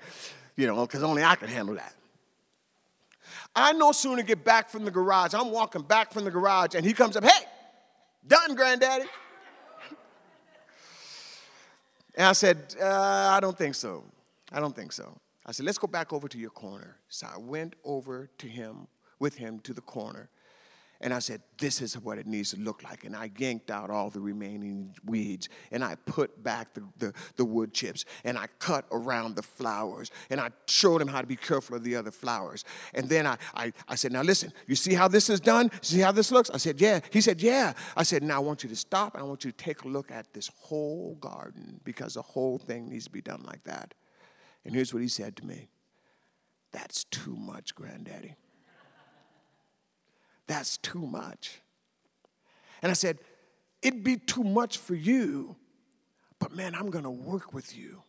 You 0.56 0.66
know, 0.66 0.86
because 0.86 1.02
only 1.02 1.24
I 1.24 1.34
can 1.34 1.48
handle 1.48 1.74
that. 1.74 1.94
I 3.56 3.72
no 3.72 3.92
sooner 3.92 4.22
get 4.22 4.44
back 4.44 4.68
from 4.68 4.84
the 4.84 4.90
garage, 4.90 5.34
I'm 5.34 5.50
walking 5.50 5.82
back 5.82 6.12
from 6.12 6.24
the 6.24 6.30
garage, 6.30 6.74
and 6.74 6.84
he 6.84 6.92
comes 6.92 7.16
up, 7.16 7.24
hey, 7.24 7.44
done, 8.26 8.54
granddaddy. 8.54 9.04
and 12.16 12.26
I 12.26 12.32
said, 12.32 12.74
uh, 12.80 12.86
I 13.32 13.40
don't 13.40 13.56
think 13.56 13.74
so. 13.74 14.04
I 14.52 14.60
don't 14.60 14.74
think 14.74 14.92
so. 14.92 15.16
I 15.46 15.52
said, 15.52 15.66
let's 15.66 15.78
go 15.78 15.86
back 15.86 16.12
over 16.12 16.28
to 16.28 16.38
your 16.38 16.50
corner. 16.50 16.96
So 17.08 17.26
I 17.26 17.38
went 17.38 17.74
over 17.84 18.30
to 18.38 18.46
him, 18.46 18.86
with 19.18 19.36
him 19.36 19.60
to 19.60 19.74
the 19.74 19.82
corner. 19.82 20.30
And 21.00 21.12
I 21.12 21.18
said, 21.18 21.42
This 21.58 21.82
is 21.82 21.98
what 21.98 22.16
it 22.16 22.26
needs 22.26 22.52
to 22.52 22.56
look 22.58 22.82
like. 22.82 23.04
And 23.04 23.14
I 23.14 23.30
yanked 23.36 23.70
out 23.70 23.90
all 23.90 24.08
the 24.08 24.20
remaining 24.20 24.94
weeds 25.04 25.50
and 25.70 25.84
I 25.84 25.96
put 26.06 26.42
back 26.42 26.72
the, 26.72 26.82
the, 26.96 27.12
the, 27.36 27.44
wood 27.44 27.74
chips 27.74 28.06
and 28.24 28.38
I 28.38 28.46
cut 28.58 28.86
around 28.90 29.36
the 29.36 29.42
flowers 29.42 30.10
and 30.30 30.40
I 30.40 30.50
showed 30.66 31.02
him 31.02 31.08
how 31.08 31.20
to 31.20 31.26
be 31.26 31.36
careful 31.36 31.76
of 31.76 31.84
the 31.84 31.94
other 31.96 32.10
flowers. 32.10 32.64
And 32.94 33.08
then 33.08 33.26
I, 33.26 33.36
I, 33.54 33.72
I 33.86 33.96
said, 33.96 34.12
Now 34.12 34.22
listen, 34.22 34.52
you 34.66 34.76
see 34.76 34.94
how 34.94 35.08
this 35.08 35.28
is 35.28 35.40
done? 35.40 35.70
See 35.82 36.00
how 36.00 36.10
this 36.10 36.32
looks? 36.32 36.48
I 36.48 36.56
said, 36.56 36.80
Yeah. 36.80 37.00
He 37.10 37.20
said, 37.20 37.42
Yeah. 37.42 37.74
I 37.96 38.02
said, 38.02 38.22
Now 38.22 38.36
I 38.36 38.38
want 38.38 38.62
you 38.62 38.70
to 38.70 38.76
stop 38.76 39.14
and 39.14 39.22
I 39.22 39.26
want 39.26 39.44
you 39.44 39.50
to 39.50 39.56
take 39.56 39.82
a 39.82 39.88
look 39.88 40.10
at 40.10 40.32
this 40.32 40.50
whole 40.56 41.16
garden 41.20 41.80
because 41.84 42.14
the 42.14 42.22
whole 42.22 42.56
thing 42.56 42.88
needs 42.88 43.04
to 43.04 43.10
be 43.10 43.20
done 43.20 43.42
like 43.42 43.64
that. 43.64 43.92
And 44.64 44.74
here's 44.74 44.94
what 44.94 45.02
he 45.02 45.08
said 45.08 45.36
to 45.36 45.46
me 45.46 45.68
That's 46.72 47.04
too 47.04 47.36
much, 47.36 47.74
Granddaddy. 47.74 48.34
That's 50.46 50.76
too 50.78 51.06
much. 51.06 51.60
And 52.82 52.90
I 52.90 52.94
said, 52.94 53.18
It'd 53.82 54.02
be 54.02 54.16
too 54.16 54.42
much 54.42 54.78
for 54.78 54.94
you, 54.94 55.56
but 56.38 56.54
man, 56.54 56.74
I'm 56.74 56.90
gonna 56.90 57.10
work 57.10 57.52
with 57.52 57.76
you. 57.76 58.02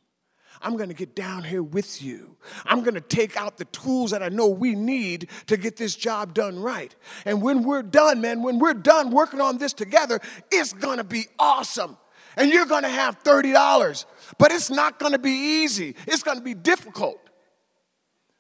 I'm 0.62 0.78
gonna 0.78 0.94
get 0.94 1.16
down 1.16 1.44
here 1.44 1.62
with 1.62 2.02
you. 2.02 2.38
I'm 2.66 2.82
gonna 2.82 3.02
take 3.02 3.36
out 3.36 3.58
the 3.58 3.66
tools 3.66 4.12
that 4.12 4.24
I 4.24 4.30
know 4.30 4.48
we 4.48 4.74
need 4.74 5.30
to 5.48 5.58
get 5.58 5.76
this 5.76 5.94
job 5.94 6.34
done 6.34 6.58
right. 6.58 6.96
And 7.26 7.42
when 7.42 7.64
we're 7.64 7.84
done, 7.84 8.22
man, 8.22 8.42
when 8.42 8.58
we're 8.58 8.74
done 8.74 9.12
working 9.12 9.42
on 9.42 9.58
this 9.58 9.74
together, 9.74 10.22
it's 10.50 10.72
gonna 10.72 11.04
be 11.04 11.28
awesome. 11.38 11.98
And 12.38 12.52
you're 12.52 12.66
gonna 12.66 12.90
have 12.90 13.24
$30, 13.24 14.06
but 14.38 14.52
it's 14.52 14.70
not 14.70 15.00
gonna 15.00 15.20
be 15.20 15.32
easy, 15.64 15.96
it's 16.08 16.24
gonna 16.24 16.42
be 16.42 16.54
difficult. 16.54 17.20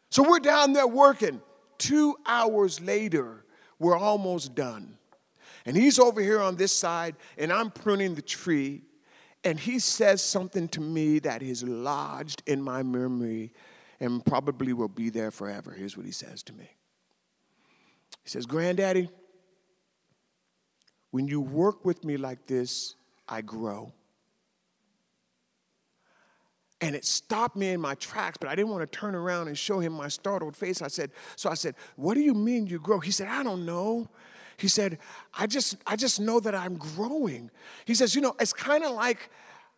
So 0.10 0.24
we're 0.28 0.40
down 0.40 0.74
there 0.74 0.88
working. 0.88 1.42
Two 1.78 2.16
hours 2.26 2.80
later, 2.80 3.44
we're 3.80 3.98
almost 3.98 4.56
done. 4.56 4.98
And 5.66 5.76
he's 5.76 6.00
over 6.00 6.22
here 6.22 6.40
on 6.40 6.56
this 6.56 6.72
side, 6.72 7.16
and 7.38 7.52
I'm 7.52 7.72
pruning 7.72 8.16
the 8.16 8.22
tree. 8.22 8.84
And 9.44 9.60
he 9.60 9.80
says 9.80 10.24
something 10.24 10.68
to 10.70 10.82
me 10.82 11.20
that 11.20 11.44
is 11.44 11.64
lodged 11.64 12.44
in 12.48 12.62
my 12.62 12.82
memory 12.82 13.52
and 14.00 14.26
probably 14.26 14.74
will 14.74 14.88
be 14.88 15.10
there 15.10 15.32
forever. 15.32 15.72
Here's 15.72 15.96
what 15.96 16.06
he 16.06 16.12
says 16.12 16.44
to 16.44 16.54
me 16.54 16.70
He 18.24 18.30
says, 18.30 18.46
Granddaddy, 18.46 19.10
when 21.12 21.28
you 21.28 21.42
work 21.42 21.86
with 21.86 22.04
me 22.04 22.18
like 22.18 22.48
this, 22.48 22.96
I 23.28 23.42
grow. 23.42 23.94
And 26.82 26.96
it 26.96 27.06
stopped 27.06 27.56
me 27.56 27.70
in 27.70 27.80
my 27.80 27.96
tracks, 27.96 28.38
but 28.40 28.50
I 28.50 28.56
didn't 28.56 28.70
want 28.70 28.90
to 28.90 29.00
turn 29.00 29.16
around 29.16 29.48
and 29.48 29.58
show 29.58 29.80
him 29.80 29.94
my 29.94 30.08
startled 30.08 30.56
face. 30.56 30.82
I 30.82 30.88
said, 30.88 31.12
so 31.36 31.50
I 31.50 31.54
said, 31.54 31.76
what 31.96 32.16
do 32.16 32.22
you 32.22 32.34
mean 32.34 32.68
you 32.68 32.80
grow? 32.80 33.00
He 33.00 33.12
said, 33.12 33.28
I 33.28 33.44
don't 33.44 33.66
know. 33.66 34.10
He 34.58 34.68
said, 34.68 35.00
I 35.34 35.48
just, 35.48 35.78
I 35.88 35.96
just 35.96 36.20
know 36.20 36.40
that 36.42 36.54
I'm 36.54 36.76
growing. 36.78 37.50
He 37.86 37.96
says, 37.96 38.14
you 38.14 38.22
know, 38.22 38.36
it's 38.40 38.54
kind 38.54 38.84
of 38.84 38.92
like, 38.92 39.30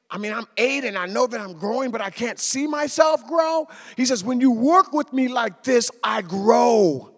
I 0.09 0.17
mean, 0.17 0.33
I'm 0.33 0.47
eight 0.57 0.85
and 0.85 0.97
I 0.97 1.05
know 1.05 1.27
that 1.27 1.39
I'm 1.39 1.53
growing, 1.53 1.91
but 1.91 2.01
I 2.01 2.09
can't 2.09 2.39
see 2.39 2.67
myself 2.67 3.25
grow. 3.27 3.67
He 3.95 4.05
says, 4.05 4.23
when 4.23 4.39
you 4.39 4.51
work 4.51 4.93
with 4.93 5.13
me 5.13 5.27
like 5.27 5.63
this, 5.63 5.91
I 6.03 6.21
grow. 6.21 7.13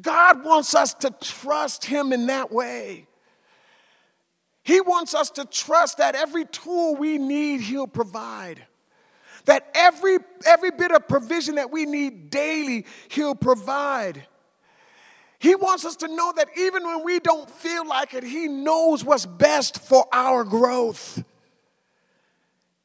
God 0.00 0.44
wants 0.44 0.74
us 0.74 0.94
to 0.94 1.10
trust 1.20 1.84
Him 1.84 2.12
in 2.12 2.26
that 2.26 2.50
way. 2.50 3.06
He 4.62 4.80
wants 4.80 5.14
us 5.14 5.30
to 5.32 5.44
trust 5.44 5.98
that 5.98 6.14
every 6.14 6.46
tool 6.46 6.94
we 6.96 7.18
need, 7.18 7.60
He'll 7.60 7.86
provide. 7.86 8.64
That 9.44 9.68
every, 9.74 10.18
every 10.46 10.70
bit 10.70 10.92
of 10.92 11.08
provision 11.08 11.56
that 11.56 11.70
we 11.70 11.84
need 11.84 12.30
daily, 12.30 12.86
He'll 13.08 13.34
provide. 13.34 14.26
He 15.40 15.56
wants 15.56 15.84
us 15.84 15.96
to 15.96 16.08
know 16.08 16.32
that 16.36 16.48
even 16.56 16.84
when 16.84 17.04
we 17.04 17.18
don't 17.18 17.50
feel 17.50 17.86
like 17.86 18.14
it, 18.14 18.22
He 18.22 18.46
knows 18.46 19.04
what's 19.04 19.26
best 19.26 19.84
for 19.84 20.06
our 20.12 20.44
growth. 20.44 21.24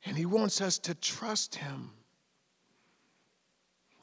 And 0.04 0.18
He 0.18 0.26
wants 0.26 0.60
us 0.60 0.80
to 0.80 0.96
trust 0.96 1.56
Him. 1.56 1.92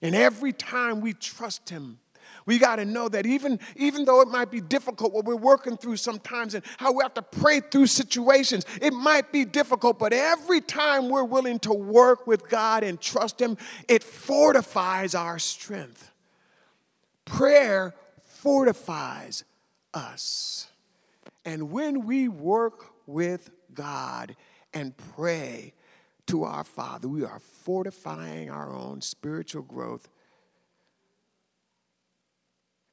And 0.00 0.14
every 0.14 0.52
time 0.52 1.00
we 1.00 1.12
trust 1.14 1.68
Him, 1.68 1.98
we 2.46 2.58
got 2.58 2.76
to 2.76 2.84
know 2.84 3.08
that 3.08 3.26
even, 3.26 3.58
even 3.76 4.04
though 4.04 4.20
it 4.20 4.28
might 4.28 4.50
be 4.50 4.60
difficult 4.60 5.12
what 5.12 5.24
we're 5.24 5.36
working 5.36 5.76
through 5.76 5.96
sometimes 5.96 6.54
and 6.54 6.64
how 6.78 6.92
we 6.92 7.02
have 7.02 7.14
to 7.14 7.22
pray 7.22 7.60
through 7.60 7.86
situations, 7.86 8.66
it 8.82 8.92
might 8.92 9.32
be 9.32 9.44
difficult, 9.44 9.98
but 9.98 10.12
every 10.12 10.60
time 10.60 11.08
we're 11.08 11.24
willing 11.24 11.58
to 11.60 11.72
work 11.72 12.26
with 12.26 12.48
God 12.48 12.82
and 12.82 13.00
trust 13.00 13.40
Him, 13.40 13.56
it 13.88 14.02
fortifies 14.02 15.14
our 15.14 15.38
strength. 15.38 16.10
Prayer 17.24 17.94
fortifies 18.24 19.44
us. 19.94 20.68
And 21.44 21.70
when 21.70 22.04
we 22.04 22.28
work 22.28 22.92
with 23.06 23.50
God 23.72 24.36
and 24.72 24.94
pray 25.14 25.72
to 26.26 26.44
our 26.44 26.64
Father, 26.64 27.08
we 27.08 27.24
are 27.24 27.38
fortifying 27.38 28.50
our 28.50 28.74
own 28.74 29.00
spiritual 29.00 29.62
growth 29.62 30.08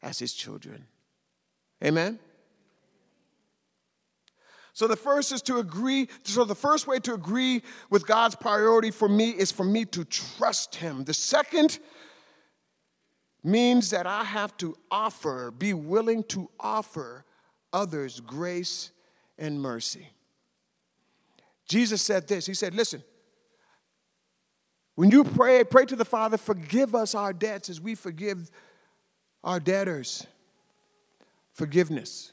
as 0.02 0.20
his 0.20 0.34
children. 0.34 0.86
Amen? 1.84 2.20
So 4.74 4.88
the 4.88 4.96
first 4.96 5.32
is 5.32 5.42
to 5.44 5.58
agree. 5.58 6.08
So 6.24 6.46
the 6.46 6.56
first 6.56 6.88
way 6.88 7.00
to 7.00 7.14
agree 7.14 7.62
with 7.90 8.08
God's 8.08 8.36
priority 8.36 8.92
for 8.92 9.10
me 9.10 9.30
is 9.30 9.52
for 9.52 9.66
me 9.66 9.86
to 9.86 10.06
trust 10.06 10.76
him. 10.76 11.04
The 11.04 11.14
second 11.14 11.80
means 13.44 13.90
that 13.90 14.08
I 14.08 14.24
have 14.24 14.56
to 14.58 14.76
offer, 14.90 15.52
be 15.52 15.74
willing 15.74 16.24
to 16.26 16.50
offer 16.60 17.26
others 17.74 18.20
grace 18.20 18.92
and 19.38 19.60
mercy. 19.60 20.08
Jesus 21.68 22.02
said 22.02 22.28
this 22.28 22.46
He 22.46 22.54
said, 22.54 22.74
Listen, 22.74 23.04
when 24.96 25.10
you 25.10 25.24
pray, 25.24 25.64
pray 25.64 25.86
to 25.86 25.96
the 25.96 26.06
Father, 26.06 26.38
forgive 26.38 26.94
us 26.96 27.16
our 27.16 27.34
debts 27.34 27.70
as 27.70 27.82
we 27.82 27.96
forgive 27.96 28.52
our 29.44 29.60
debtors. 29.60 30.28
Forgiveness. 31.54 32.32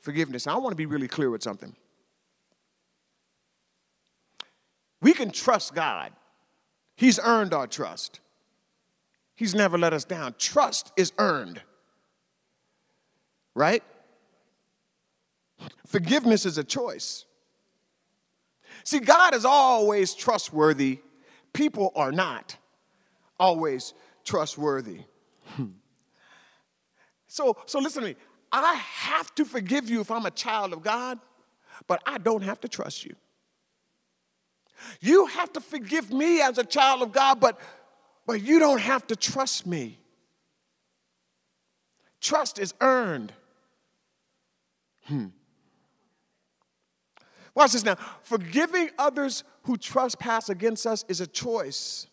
Forgiveness. 0.00 0.46
I 0.46 0.56
want 0.56 0.72
to 0.72 0.76
be 0.76 0.86
really 0.86 1.08
clear 1.08 1.30
with 1.30 1.42
something. 1.42 1.74
We 5.00 5.12
can 5.12 5.30
trust 5.30 5.74
God, 5.74 6.12
He's 6.96 7.18
earned 7.18 7.52
our 7.52 7.66
trust. 7.66 8.20
He's 9.34 9.54
never 9.54 9.76
let 9.76 9.92
us 9.92 10.04
down. 10.04 10.34
Trust 10.38 10.92
is 10.96 11.12
earned, 11.18 11.60
right? 13.54 13.82
Forgiveness 15.86 16.46
is 16.46 16.58
a 16.58 16.64
choice. 16.64 17.24
See, 18.84 19.00
God 19.00 19.34
is 19.34 19.44
always 19.44 20.14
trustworthy, 20.14 21.00
people 21.52 21.92
are 21.96 22.12
not 22.12 22.56
always 23.40 23.94
trustworthy. 24.24 25.00
So, 27.32 27.56
so 27.64 27.78
listen 27.78 28.02
to 28.02 28.08
me. 28.10 28.16
I 28.52 28.74
have 28.74 29.34
to 29.36 29.46
forgive 29.46 29.88
you 29.88 30.02
if 30.02 30.10
I'm 30.10 30.26
a 30.26 30.30
child 30.30 30.74
of 30.74 30.82
God, 30.82 31.18
but 31.86 32.02
I 32.04 32.18
don't 32.18 32.42
have 32.42 32.60
to 32.60 32.68
trust 32.68 33.06
you. 33.06 33.16
You 35.00 35.24
have 35.24 35.50
to 35.54 35.60
forgive 35.62 36.12
me 36.12 36.42
as 36.42 36.58
a 36.58 36.64
child 36.64 37.00
of 37.00 37.10
God, 37.10 37.40
but, 37.40 37.58
but 38.26 38.42
you 38.42 38.58
don't 38.58 38.82
have 38.82 39.06
to 39.06 39.16
trust 39.16 39.66
me. 39.66 39.98
Trust 42.20 42.58
is 42.58 42.74
earned. 42.82 43.32
Hmm. 45.04 45.28
Watch 47.54 47.72
this 47.72 47.82
now. 47.82 47.96
Forgiving 48.24 48.90
others 48.98 49.42
who 49.62 49.78
trespass 49.78 50.50
against 50.50 50.86
us 50.86 51.02
is 51.08 51.22
a 51.22 51.26
choice, 51.26 52.08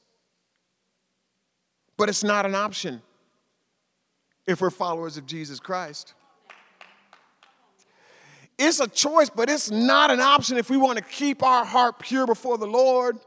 but 1.97 2.07
it's 2.07 2.23
not 2.23 2.45
an 2.45 2.55
option 2.55 3.01
if 4.47 4.61
we're 4.61 4.69
followers 4.69 5.17
of 5.17 5.25
Jesus 5.25 5.59
Christ. 5.59 6.13
It's 8.59 8.81
a 8.81 8.87
choice, 8.89 9.29
but 9.29 9.49
it's 9.49 9.71
not 9.71 10.11
an 10.11 10.19
option 10.19 10.57
if 10.57 10.69
we 10.69 10.75
want 10.75 10.97
to 10.97 11.03
keep 11.03 11.41
our 11.43 11.63
heart 11.63 11.97
pure 11.99 12.27
before 12.27 12.57
the 12.57 12.67
Lord. 12.67 13.17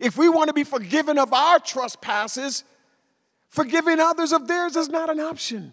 If 0.00 0.18
we 0.18 0.28
want 0.28 0.48
to 0.48 0.54
be 0.54 0.64
forgiven 0.64 1.18
of 1.18 1.32
our 1.32 1.60
trespasses, 1.60 2.64
forgiving 3.48 4.00
others 4.00 4.32
of 4.32 4.48
theirs 4.48 4.74
is 4.74 4.88
not 4.88 5.08
an 5.08 5.20
option. 5.20 5.72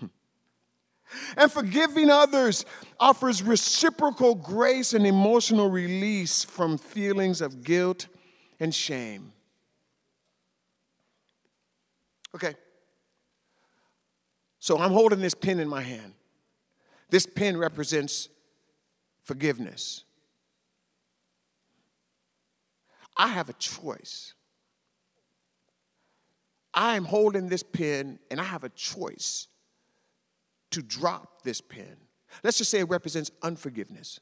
And 1.36 1.52
forgiving 1.52 2.08
others 2.08 2.64
offers 2.98 3.42
reciprocal 3.42 4.34
grace 4.34 4.94
and 4.94 5.06
emotional 5.06 5.68
release 5.68 6.42
from 6.42 6.78
feelings 6.78 7.42
of 7.42 7.62
guilt 7.64 8.06
and 8.58 8.74
shame. 8.74 9.31
Okay. 12.34 12.54
So 14.58 14.78
I'm 14.78 14.92
holding 14.92 15.20
this 15.20 15.34
pen 15.34 15.60
in 15.60 15.68
my 15.68 15.82
hand. 15.82 16.14
This 17.10 17.26
pen 17.26 17.56
represents 17.56 18.28
forgiveness. 19.24 20.04
I 23.16 23.28
have 23.28 23.48
a 23.48 23.54
choice. 23.54 24.34
I 26.74 26.96
am 26.96 27.04
holding 27.04 27.48
this 27.48 27.62
pen 27.62 28.18
and 28.30 28.40
I 28.40 28.44
have 28.44 28.64
a 28.64 28.70
choice 28.70 29.48
to 30.70 30.82
drop 30.82 31.42
this 31.42 31.60
pen. 31.60 31.96
Let's 32.42 32.58
just 32.58 32.70
say 32.70 32.80
it 32.80 32.88
represents 32.88 33.30
unforgiveness. 33.42 34.20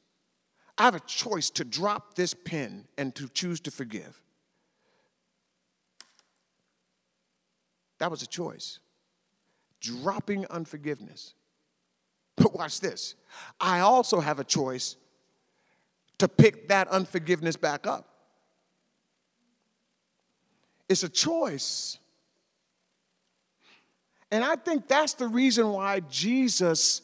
I 0.77 0.83
have 0.83 0.95
a 0.95 0.99
choice 1.01 1.49
to 1.51 1.63
drop 1.63 2.15
this 2.15 2.33
pen 2.33 2.87
and 2.97 3.15
to 3.15 3.29
choose 3.29 3.59
to 3.61 3.71
forgive. 3.71 4.21
That 8.01 8.09
was 8.09 8.23
a 8.23 8.27
choice. 8.27 8.79
Dropping 9.79 10.47
unforgiveness. 10.47 11.35
But 12.35 12.55
watch 12.55 12.79
this. 12.79 13.13
I 13.59 13.81
also 13.81 14.19
have 14.19 14.39
a 14.39 14.43
choice 14.43 14.95
to 16.17 16.27
pick 16.27 16.69
that 16.69 16.87
unforgiveness 16.87 17.57
back 17.57 17.85
up. 17.85 18.07
It's 20.89 21.03
a 21.03 21.09
choice. 21.09 21.99
And 24.31 24.43
I 24.43 24.55
think 24.55 24.87
that's 24.87 25.13
the 25.13 25.27
reason 25.27 25.69
why 25.69 25.99
Jesus 25.99 27.03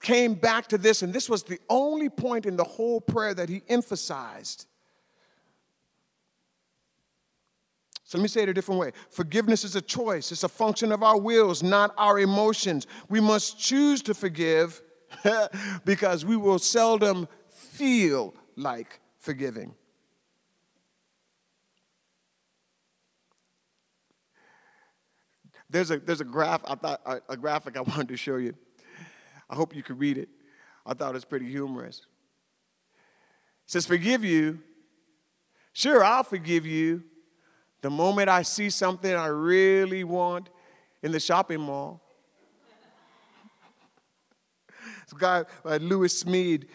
came 0.00 0.32
back 0.32 0.68
to 0.68 0.78
this, 0.78 1.02
and 1.02 1.12
this 1.12 1.28
was 1.28 1.42
the 1.42 1.58
only 1.68 2.08
point 2.08 2.46
in 2.46 2.56
the 2.56 2.64
whole 2.64 3.02
prayer 3.02 3.34
that 3.34 3.50
he 3.50 3.60
emphasized. 3.68 4.64
So 8.06 8.18
let 8.18 8.22
me 8.22 8.28
say 8.28 8.44
it 8.44 8.48
a 8.48 8.54
different 8.54 8.80
way. 8.80 8.92
Forgiveness 9.10 9.64
is 9.64 9.74
a 9.74 9.82
choice, 9.82 10.30
it's 10.30 10.44
a 10.44 10.48
function 10.48 10.92
of 10.92 11.02
our 11.02 11.18
wills, 11.18 11.64
not 11.64 11.92
our 11.98 12.20
emotions. 12.20 12.86
We 13.08 13.20
must 13.20 13.58
choose 13.58 14.00
to 14.02 14.14
forgive 14.14 14.80
because 15.84 16.24
we 16.24 16.36
will 16.36 16.60
seldom 16.60 17.26
feel 17.50 18.32
like 18.54 19.00
forgiving. 19.18 19.74
There's 25.68 25.90
a, 25.90 25.98
there's 25.98 26.20
a 26.20 26.24
graph, 26.24 26.62
I 26.64 26.76
thought, 26.76 27.22
a, 27.28 27.36
graphic 27.36 27.76
I 27.76 27.80
wanted 27.82 28.06
to 28.08 28.16
show 28.16 28.36
you. 28.36 28.54
I 29.50 29.56
hope 29.56 29.74
you 29.74 29.82
could 29.82 29.98
read 29.98 30.16
it. 30.16 30.28
I 30.86 30.94
thought 30.94 31.10
it 31.10 31.14
was 31.14 31.24
pretty 31.24 31.50
humorous. 31.50 32.02
It 33.64 33.72
says, 33.72 33.84
Forgive 33.84 34.24
you. 34.24 34.60
Sure, 35.72 36.04
I'll 36.04 36.22
forgive 36.22 36.64
you. 36.64 37.02
The 37.86 37.90
moment 37.90 38.28
I 38.28 38.42
see 38.42 38.68
something 38.68 39.14
I 39.14 39.28
really 39.28 40.02
want 40.02 40.48
in 41.04 41.12
the 41.12 41.20
shopping 41.20 41.60
mall. 41.60 42.02
this 45.04 45.12
guy, 45.16 45.44
uh, 45.64 45.76
Lewis 45.76 46.24
Smedes, 46.24 46.66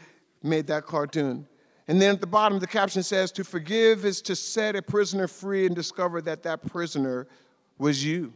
made 0.41 0.67
that 0.67 0.85
cartoon. 0.85 1.45
And 1.89 2.01
then 2.01 2.13
at 2.13 2.21
the 2.21 2.27
bottom, 2.27 2.59
the 2.59 2.65
caption 2.65 3.03
says, 3.03 3.29
To 3.33 3.43
forgive 3.43 4.05
is 4.05 4.21
to 4.21 4.37
set 4.37 4.77
a 4.77 4.81
prisoner 4.81 5.27
free 5.27 5.65
and 5.65 5.75
discover 5.75 6.21
that 6.21 6.43
that 6.43 6.65
prisoner 6.65 7.27
was 7.77 8.05
you. 8.05 8.33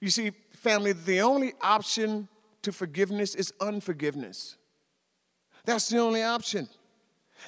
You 0.00 0.08
see, 0.08 0.32
family, 0.54 0.94
the 0.94 1.20
only 1.20 1.52
option 1.60 2.26
to 2.62 2.72
forgiveness 2.72 3.34
is 3.34 3.52
unforgiveness. 3.60 4.56
That's 5.66 5.90
the 5.90 5.98
only 5.98 6.22
option. 6.22 6.70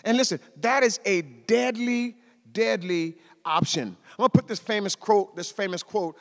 And 0.05 0.17
listen, 0.17 0.41
that 0.61 0.83
is 0.83 1.01
a 1.05 1.23
deadly, 1.23 2.17
deadly 2.53 3.17
option. 3.45 3.97
I'm 4.13 4.17
gonna 4.19 4.29
put 4.31 4.49
this 4.49 4.59
famous 4.59 4.97
quote, 4.97 5.37
this 5.37 5.51
famous 5.51 5.83
quote 5.83 6.17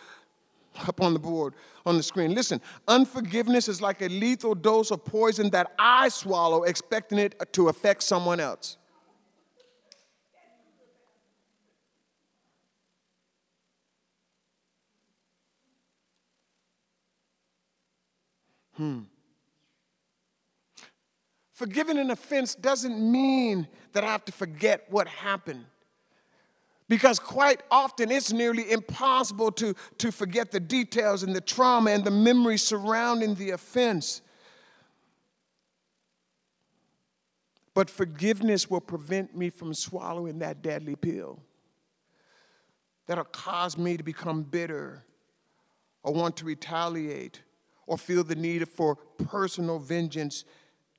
up 0.87 1.01
on 1.01 1.13
the 1.13 1.19
board 1.19 1.53
on 1.85 1.97
the 1.97 2.03
screen. 2.03 2.33
Listen, 2.33 2.61
unforgiveness 2.87 3.67
is 3.67 3.81
like 3.81 4.01
a 4.01 4.07
lethal 4.07 4.55
dose 4.55 4.91
of 4.91 5.03
poison 5.05 5.49
that 5.51 5.73
I 5.77 6.09
swallow 6.09 6.63
expecting 6.63 7.19
it 7.19 7.53
to 7.53 7.69
affect 7.69 8.03
someone 8.03 8.39
else. 8.39 8.77
Hmm. 18.75 19.01
Forgiving 21.63 21.97
an 21.97 22.11
offense 22.11 22.55
doesn't 22.55 22.99
mean 22.99 23.69
that 23.93 24.03
I 24.03 24.11
have 24.11 24.25
to 24.25 24.33
forget 24.33 24.85
what 24.89 25.07
happened. 25.07 25.63
Because 26.89 27.19
quite 27.19 27.63
often 27.71 28.11
it's 28.11 28.33
nearly 28.33 28.69
impossible 28.69 29.49
to, 29.53 29.73
to 29.99 30.11
forget 30.11 30.51
the 30.51 30.59
details 30.59 31.23
and 31.23 31.33
the 31.33 31.39
trauma 31.39 31.91
and 31.91 32.03
the 32.03 32.11
memories 32.11 32.63
surrounding 32.63 33.35
the 33.35 33.51
offense. 33.51 34.21
But 37.73 37.89
forgiveness 37.89 38.69
will 38.69 38.81
prevent 38.81 39.33
me 39.33 39.49
from 39.49 39.73
swallowing 39.73 40.39
that 40.39 40.61
deadly 40.61 40.97
pill 40.97 41.39
that'll 43.07 43.23
cause 43.23 43.77
me 43.77 43.95
to 43.95 44.03
become 44.03 44.43
bitter 44.43 45.05
or 46.03 46.11
want 46.11 46.35
to 46.35 46.43
retaliate 46.43 47.41
or 47.87 47.97
feel 47.97 48.25
the 48.25 48.35
need 48.35 48.67
for 48.67 48.97
personal 48.97 49.79
vengeance 49.79 50.43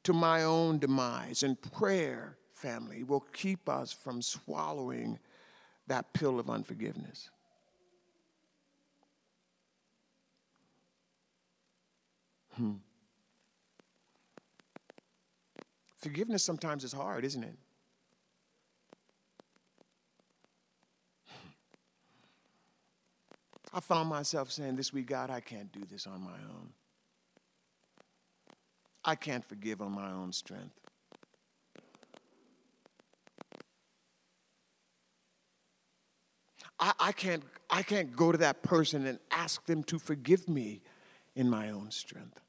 to 0.05 0.13
my 0.13 0.45
own 0.45 0.79
demise. 0.79 1.43
And 1.43 1.61
prayer, 1.61 2.37
family, 2.55 3.03
will 3.03 3.27
keep 3.33 3.69
us 3.69 3.93
from 3.93 4.23
swallowing 4.23 5.19
that 5.87 6.13
pill 6.13 6.39
of 6.39 6.49
unforgiveness. 6.49 7.31
Hmm. 12.57 12.75
Forgiveness 15.97 16.45
sometimes 16.45 16.85
is 16.85 16.93
hard, 16.93 17.25
isn't 17.25 17.43
it? 17.43 17.57
I 23.73 23.81
found 23.81 24.09
myself 24.09 24.53
saying 24.53 24.77
this 24.77 24.93
week, 24.93 25.07
God, 25.07 25.31
I 25.31 25.41
can't 25.41 25.73
do 25.73 25.81
this 25.91 26.07
on 26.07 26.21
my 26.21 26.31
own. 26.31 26.69
I 29.05 29.15
can't 29.15 29.45
forgive 29.45 29.83
on 29.83 29.93
my 29.93 30.11
own 30.11 30.33
strength. 30.33 30.75
I, 36.81 36.93
I, 36.99 37.13
can't, 37.13 37.43
I 37.71 37.83
can't 37.83 38.15
go 38.17 38.33
to 38.33 38.39
that 38.39 38.63
person 38.63 39.07
and 39.07 39.19
ask 39.31 39.65
them 39.67 39.85
to 39.85 39.99
forgive 39.99 40.49
me 40.49 40.83
in 41.37 41.49
my 41.49 41.71
own 41.71 41.91
strength. 41.91 42.41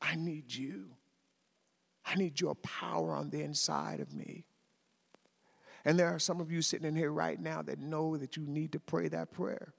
I 0.00 0.14
need 0.14 0.52
you. 0.54 0.86
I 2.04 2.14
need 2.14 2.40
your 2.40 2.54
power 2.56 3.14
on 3.14 3.30
the 3.30 3.42
inside 3.42 4.00
of 4.00 4.14
me. 4.14 4.44
And 5.84 5.98
there 5.98 6.08
are 6.08 6.18
some 6.18 6.40
of 6.40 6.50
you 6.50 6.62
sitting 6.62 6.86
in 6.86 6.96
here 6.96 7.12
right 7.12 7.40
now 7.40 7.62
that 7.62 7.78
know 7.78 8.16
that 8.16 8.36
you 8.36 8.44
need 8.46 8.72
to 8.72 8.80
pray 8.80 9.08
that 9.08 9.32
prayer. 9.32 9.74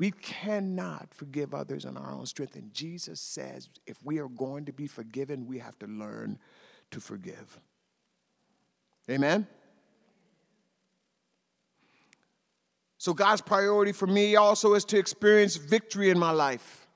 We 0.00 0.12
cannot 0.12 1.12
forgive 1.12 1.52
others 1.52 1.84
in 1.84 1.98
our 1.98 2.10
own 2.10 2.24
strength. 2.24 2.56
And 2.56 2.72
Jesus 2.72 3.20
says 3.20 3.68
if 3.86 4.02
we 4.02 4.18
are 4.18 4.28
going 4.28 4.64
to 4.64 4.72
be 4.72 4.86
forgiven, 4.86 5.46
we 5.46 5.58
have 5.58 5.78
to 5.80 5.86
learn 5.86 6.38
to 6.92 7.00
forgive. 7.00 7.60
Amen? 9.10 9.46
So, 12.96 13.12
God's 13.12 13.42
priority 13.42 13.92
for 13.92 14.06
me 14.06 14.36
also 14.36 14.72
is 14.72 14.86
to 14.86 14.98
experience 14.98 15.56
victory 15.56 16.08
in 16.08 16.18
my 16.18 16.30
life. 16.30 16.86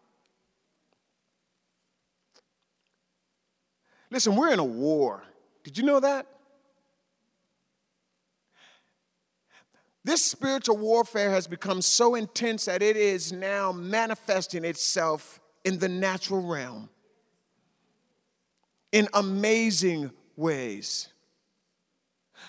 Listen, 4.10 4.34
we're 4.34 4.50
in 4.50 4.58
a 4.58 4.64
war. 4.64 5.22
Did 5.62 5.76
you 5.76 5.84
know 5.84 6.00
that? 6.00 6.26
This 10.04 10.22
spiritual 10.22 10.76
warfare 10.76 11.30
has 11.30 11.46
become 11.46 11.80
so 11.80 12.14
intense 12.14 12.66
that 12.66 12.82
it 12.82 12.96
is 12.96 13.32
now 13.32 13.72
manifesting 13.72 14.64
itself 14.64 15.40
in 15.64 15.78
the 15.78 15.88
natural 15.88 16.42
realm 16.42 16.90
in 18.92 19.08
amazing 19.14 20.10
ways. 20.36 21.08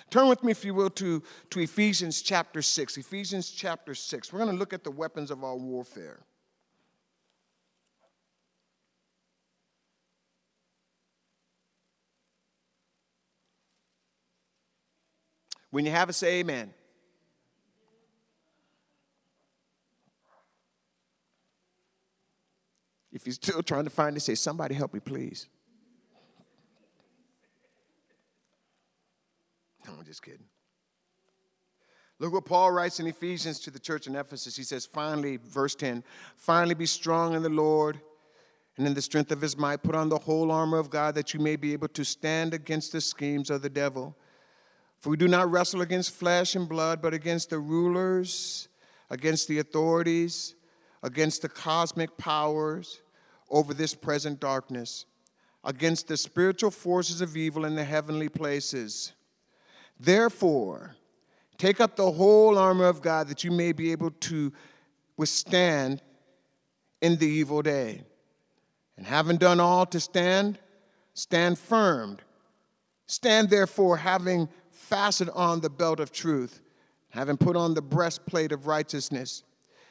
Turn 0.10 0.28
with 0.28 0.44
me, 0.44 0.52
if 0.52 0.65
you 0.65 0.74
will, 0.74 0.89
to, 0.91 1.24
to 1.50 1.60
Ephesians 1.62 2.22
chapter 2.22 2.62
6. 2.62 2.98
Ephesians 2.98 3.50
chapter 3.50 3.96
6. 3.96 4.34
We're 4.34 4.39
going 4.39 4.52
to 4.52 4.58
look 4.58 4.74
at 4.74 4.84
the 4.84 4.91
weapons 4.91 5.32
of 5.32 5.44
our 5.44 5.56
warfare. 5.56 6.20
When 15.72 15.86
you 15.86 15.91
have 15.91 16.10
it, 16.10 16.13
say 16.13 16.39
amen. 16.39 16.74
If 23.15 23.25
you're 23.25 23.34
still 23.34 23.63
trying 23.63 23.86
to 23.86 23.89
find 23.89 24.17
it, 24.17 24.19
say, 24.19 24.36
Somebody 24.36 24.75
help 24.75 24.93
me, 24.93 24.99
please. 24.99 25.47
I'm 29.88 30.04
just 30.04 30.21
kidding. 30.21 30.45
Look 32.19 32.34
what 32.34 32.45
Paul 32.45 32.71
writes 32.71 32.99
in 32.99 33.08
Ephesians 33.08 33.60
to 33.62 33.71
the 33.71 33.80
church 33.80 34.08
in 34.08 34.15
Ephesus. 34.15 34.56
He 34.56 34.63
says, 34.63 34.86
finally, 34.86 35.38
verse 35.38 35.75
10, 35.75 36.04
finally 36.36 36.73
be 36.73 36.86
strong 36.86 37.36
in 37.36 37.43
the 37.43 37.49
Lord 37.49 37.99
and 38.78 38.88
in 38.88 38.93
the 38.93 39.01
strength 39.01 39.32
of 39.32 39.41
his 39.41 39.58
might. 39.58 39.84
Put 39.84 39.95
on 39.95 40.10
the 40.10 40.17
whole 40.17 40.49
armor 40.51 40.78
of 40.78 40.89
God 40.89 41.15
that 41.15 41.34
you 41.34 41.39
may 41.39 41.56
be 41.56 41.73
able 41.73 41.89
to 41.89 42.04
stand 42.04 42.54
against 42.54 42.93
the 42.93 43.01
schemes 43.01 43.49
of 43.49 43.62
the 43.62 43.69
devil. 43.69 44.15
For 44.99 45.10
we 45.10 45.17
do 45.17 45.28
not 45.28 45.51
wrestle 45.51 45.82
against 45.82 46.12
flesh 46.12 46.56
and 46.56 46.67
blood, 46.67 47.01
but 47.01 47.13
against 47.13 47.49
the 47.49 47.60
rulers, 47.60 48.69
against 49.10 49.47
the 49.47 49.60
authorities, 49.60 50.56
against 51.04 51.41
the 51.41 51.49
cosmic 51.49 52.17
powers 52.17 53.01
over 53.56 53.74
this 53.74 53.96
present 53.96 54.41
darkness, 54.41 55.06
against 55.63 56.10
the 56.10 56.18
spiritual 56.18 56.70
forces 56.70 57.22
of 57.22 57.38
evil 57.38 57.63
in 57.63 57.74
the 57.74 57.86
heavenly 57.86 58.28
places. 58.28 59.13
Therefore, 59.98 60.94
take 61.58 61.80
up 61.80 61.96
the 61.96 62.12
whole 62.12 62.58
armor 62.58 62.84
of 62.84 63.02
God 63.02 63.30
that 63.30 63.46
you 63.46 63.52
may 63.52 63.72
be 63.72 63.94
able 63.94 64.12
to 64.12 64.52
withstand 65.15 66.02
in 67.02 67.15
the 67.15 67.28
evil 67.28 67.62
day. 67.62 68.02
And 68.98 69.06
having 69.06 69.38
done 69.38 69.62
all 69.62 69.86
to 69.86 70.02
stand, 70.02 70.60
stand 71.13 71.58
firm. 71.58 72.18
Stand 73.08 73.50
therefore, 73.50 73.96
having 73.96 74.50
fastened 74.70 75.30
on 75.34 75.62
the 75.62 75.70
belt 75.70 76.02
of 76.02 76.12
truth, 76.12 76.60
having 77.08 77.38
put 77.38 77.56
on 77.56 77.74
the 77.74 77.82
breastplate 77.82 78.52
of 78.52 78.68
righteousness, 78.68 79.44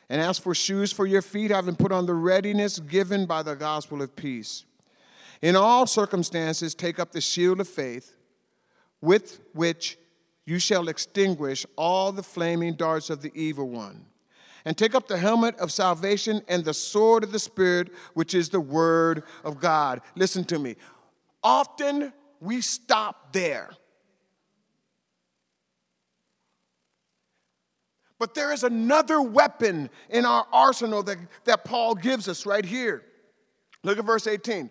and 0.08 0.20
as 0.20 0.38
for 0.38 0.54
shoes 0.54 0.92
for 0.92 1.06
your 1.06 1.22
feet, 1.22 1.50
having 1.50 1.76
put 1.76 1.92
on 1.92 2.06
the 2.06 2.14
readiness 2.14 2.78
given 2.78 3.26
by 3.26 3.42
the 3.42 3.54
gospel 3.54 4.02
of 4.02 4.14
peace. 4.14 4.64
In 5.42 5.56
all 5.56 5.86
circumstances, 5.86 6.74
take 6.74 6.98
up 6.98 7.12
the 7.12 7.20
shield 7.20 7.60
of 7.60 7.68
faith, 7.68 8.14
with 9.00 9.40
which 9.52 9.98
you 10.46 10.58
shall 10.58 10.88
extinguish 10.88 11.66
all 11.76 12.12
the 12.12 12.22
flaming 12.22 12.74
darts 12.74 13.10
of 13.10 13.22
the 13.22 13.32
evil 13.34 13.68
one. 13.68 14.06
And 14.66 14.76
take 14.76 14.94
up 14.94 15.08
the 15.08 15.18
helmet 15.18 15.56
of 15.58 15.70
salvation 15.70 16.40
and 16.48 16.64
the 16.64 16.72
sword 16.72 17.22
of 17.22 17.32
the 17.32 17.38
Spirit, 17.38 17.92
which 18.14 18.34
is 18.34 18.48
the 18.48 18.60
word 18.60 19.24
of 19.44 19.60
God. 19.60 20.00
Listen 20.14 20.44
to 20.44 20.58
me. 20.58 20.76
Often 21.42 22.14
we 22.40 22.62
stop 22.62 23.32
there. 23.32 23.70
But 28.18 28.34
there 28.34 28.52
is 28.52 28.62
another 28.62 29.20
weapon 29.20 29.90
in 30.08 30.24
our 30.24 30.46
arsenal 30.52 31.02
that, 31.02 31.18
that 31.44 31.64
Paul 31.64 31.94
gives 31.94 32.28
us 32.28 32.46
right 32.46 32.64
here. 32.64 33.02
Look 33.82 33.98
at 33.98 34.04
verse 34.04 34.26
18 34.26 34.70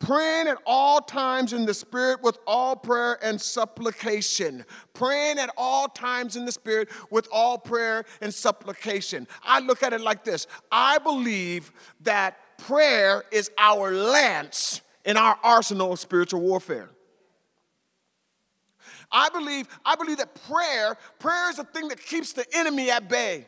praying 0.00 0.48
at 0.48 0.58
all 0.66 1.00
times 1.00 1.52
in 1.52 1.64
the 1.64 1.74
Spirit 1.74 2.22
with 2.22 2.38
all 2.46 2.76
prayer 2.76 3.18
and 3.22 3.40
supplication. 3.40 4.64
Praying 4.92 5.38
at 5.38 5.50
all 5.56 5.88
times 5.88 6.36
in 6.36 6.44
the 6.44 6.52
Spirit 6.52 6.88
with 7.10 7.28
all 7.32 7.58
prayer 7.58 8.04
and 8.20 8.32
supplication. 8.32 9.26
I 9.42 9.60
look 9.60 9.82
at 9.82 9.92
it 9.92 10.00
like 10.00 10.24
this 10.24 10.46
I 10.70 10.98
believe 10.98 11.72
that 12.02 12.38
prayer 12.58 13.24
is 13.30 13.50
our 13.58 13.92
lance 13.92 14.82
in 15.04 15.16
our 15.16 15.38
arsenal 15.42 15.92
of 15.92 16.00
spiritual 16.00 16.40
warfare. 16.40 16.90
I 19.10 19.28
believe, 19.30 19.68
I 19.84 19.96
believe 19.96 20.18
that 20.18 20.34
prayer, 20.46 20.96
prayer 21.18 21.50
is 21.50 21.58
a 21.58 21.64
thing 21.64 21.88
that 21.88 22.00
keeps 22.00 22.32
the 22.32 22.44
enemy 22.54 22.90
at 22.90 23.08
bay. 23.08 23.46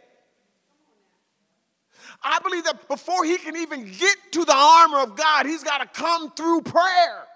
I 2.22 2.38
believe 2.40 2.64
that 2.64 2.88
before 2.88 3.25
he 3.25 3.37
can 3.37 3.57
even 3.57 3.85
get 3.85 4.16
to 4.33 4.44
the 4.44 4.55
armor 4.55 5.01
of 5.01 5.16
God, 5.16 5.46
he's 5.46 5.62
got 5.62 5.79
to 5.79 6.01
come 6.01 6.33
through 6.33 6.62
prayer. 6.62 7.27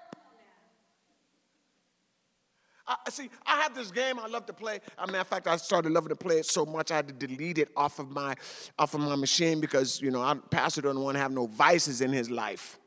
I, 2.90 2.96
see, 3.10 3.30
I 3.46 3.60
have 3.60 3.74
this 3.74 3.92
game 3.92 4.18
I 4.18 4.26
love 4.26 4.46
to 4.46 4.52
play. 4.52 4.80
As 4.98 5.04
a 5.04 5.06
matter 5.06 5.20
of 5.20 5.28
fact, 5.28 5.46
I 5.46 5.56
started 5.56 5.92
loving 5.92 6.08
to 6.08 6.16
play 6.16 6.38
it 6.38 6.46
so 6.46 6.66
much 6.66 6.90
I 6.90 6.96
had 6.96 7.06
to 7.06 7.14
delete 7.14 7.58
it 7.58 7.68
off 7.76 8.00
of 8.00 8.10
my 8.10 8.34
off 8.78 8.94
of 8.94 9.00
my 9.00 9.14
machine 9.14 9.60
because 9.60 10.00
you 10.00 10.10
know, 10.10 10.20
I, 10.20 10.34
Pastor 10.50 10.80
doesn't 10.82 11.00
want 11.00 11.14
to 11.14 11.20
have 11.20 11.30
no 11.30 11.46
vices 11.46 12.00
in 12.00 12.12
his 12.12 12.30
life. 12.30 12.80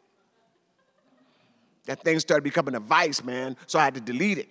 That 1.86 2.02
thing 2.02 2.20
started 2.20 2.44
becoming 2.44 2.76
a 2.76 2.80
vice, 2.82 3.24
man. 3.24 3.56
So 3.66 3.80
I 3.80 3.86
had 3.86 3.96
to 3.96 4.02
delete 4.02 4.40
it. 4.40 4.50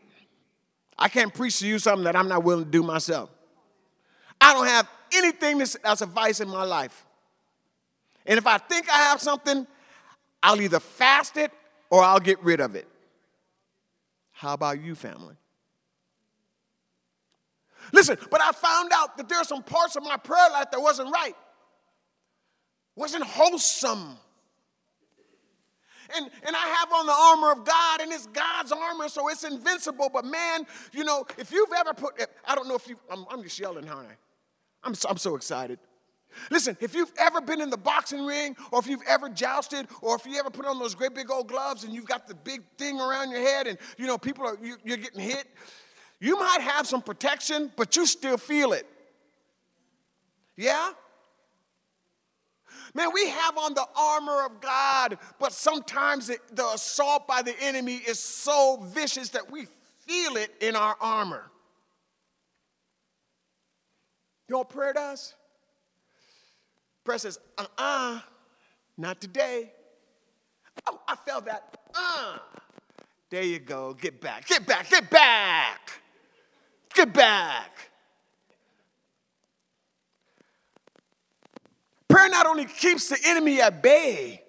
I 0.98 1.08
can't 1.08 1.32
preach 1.32 1.58
to 1.60 1.66
you 1.66 1.78
something 1.78 2.04
that 2.04 2.16
I'm 2.16 2.28
not 2.28 2.44
willing 2.44 2.64
to 2.64 2.70
do 2.70 2.82
myself. 2.82 3.30
I 4.40 4.52
don't 4.52 4.66
have 4.66 4.88
anything 5.12 5.58
that's 5.58 6.02
advice 6.02 6.40
in 6.40 6.48
my 6.48 6.64
life. 6.64 7.04
And 8.26 8.38
if 8.38 8.46
I 8.46 8.58
think 8.58 8.88
I 8.88 8.98
have 8.98 9.20
something, 9.20 9.66
I'll 10.42 10.60
either 10.60 10.80
fast 10.80 11.36
it 11.36 11.52
or 11.90 12.02
I'll 12.02 12.20
get 12.20 12.42
rid 12.42 12.60
of 12.60 12.74
it. 12.74 12.86
How 14.32 14.54
about 14.54 14.80
you, 14.80 14.94
family? 14.94 15.36
Listen, 17.92 18.16
but 18.30 18.40
I 18.40 18.52
found 18.52 18.90
out 18.94 19.16
that 19.16 19.28
there 19.28 19.38
are 19.38 19.44
some 19.44 19.62
parts 19.62 19.96
of 19.96 20.02
my 20.02 20.16
prayer 20.16 20.48
life 20.50 20.70
that 20.70 20.80
wasn't 20.80 21.10
right, 21.12 21.34
wasn't 22.96 23.24
wholesome. 23.24 24.16
And, 26.16 26.30
and 26.46 26.56
I 26.56 26.66
have 26.78 26.92
on 26.92 27.06
the 27.06 27.12
armor 27.12 27.52
of 27.52 27.64
God, 27.64 28.00
and 28.00 28.12
it's 28.12 28.26
God's 28.26 28.72
armor, 28.72 29.08
so 29.08 29.28
it's 29.28 29.44
invincible. 29.44 30.10
But 30.12 30.24
man, 30.24 30.66
you 30.92 31.04
know, 31.04 31.26
if 31.38 31.52
you've 31.52 31.72
ever 31.76 31.94
put, 31.94 32.14
I 32.44 32.54
don't 32.54 32.68
know 32.68 32.74
if 32.74 32.88
you, 32.88 32.96
I'm, 33.10 33.24
I'm 33.30 33.42
just 33.42 33.58
yelling, 33.58 33.88
I? 33.88 34.04
I'm 34.84 34.94
so, 34.94 35.08
I'm 35.08 35.18
so 35.18 35.36
excited. 35.36 35.78
Listen, 36.50 36.76
if 36.80 36.94
you've 36.94 37.12
ever 37.18 37.40
been 37.40 37.60
in 37.60 37.70
the 37.70 37.76
boxing 37.76 38.24
ring, 38.24 38.56
or 38.70 38.78
if 38.78 38.86
you've 38.86 39.02
ever 39.08 39.28
jousted, 39.28 39.86
or 40.00 40.16
if 40.16 40.24
you 40.26 40.38
ever 40.38 40.50
put 40.50 40.66
on 40.66 40.78
those 40.78 40.94
great 40.94 41.14
big 41.14 41.30
old 41.30 41.46
gloves 41.46 41.84
and 41.84 41.92
you've 41.92 42.06
got 42.06 42.26
the 42.26 42.34
big 42.34 42.62
thing 42.78 43.00
around 43.00 43.30
your 43.30 43.40
head 43.40 43.66
and 43.66 43.78
you 43.98 44.06
know 44.06 44.16
people 44.16 44.46
are 44.46 44.56
you're 44.62 44.96
getting 44.96 45.20
hit, 45.20 45.46
you 46.20 46.38
might 46.38 46.60
have 46.60 46.86
some 46.86 47.02
protection, 47.02 47.70
but 47.76 47.94
you 47.96 48.06
still 48.06 48.38
feel 48.38 48.72
it. 48.72 48.86
Yeah? 50.56 50.92
Man, 52.94 53.08
we 53.14 53.28
have 53.28 53.56
on 53.56 53.74
the 53.74 53.86
armor 53.96 54.44
of 54.44 54.60
God, 54.60 55.18
but 55.38 55.52
sometimes 55.52 56.28
it, 56.28 56.40
the 56.54 56.66
assault 56.66 57.26
by 57.26 57.40
the 57.40 57.58
enemy 57.60 57.96
is 57.96 58.18
so 58.18 58.82
vicious 58.92 59.30
that 59.30 59.50
we 59.50 59.66
feel 60.06 60.36
it 60.36 60.54
in 60.60 60.76
our 60.76 60.96
armor. 61.00 61.50
You 64.48 64.54
know 64.54 64.58
what 64.58 64.70
prayer 64.70 64.92
does? 64.92 65.34
Prayer 67.04 67.18
says, 67.18 67.38
uh 67.56 67.66
uh 67.78 68.20
not 68.98 69.20
today. 69.20 69.72
Oh, 70.86 71.00
I 71.08 71.16
felt 71.16 71.46
that. 71.46 71.78
Uh. 71.94 72.38
There 73.30 73.42
you 73.42 73.58
go. 73.58 73.94
Get 73.94 74.20
back. 74.20 74.46
Get 74.46 74.66
back. 74.66 74.90
Get 74.90 75.08
back. 75.08 76.02
Get 76.94 77.12
back. 77.14 77.91
Prayer 82.12 82.28
not 82.28 82.44
only 82.44 82.66
keeps 82.66 83.08
the 83.08 83.16
enemy 83.24 83.62
at 83.62 83.82
bay, 83.82 84.42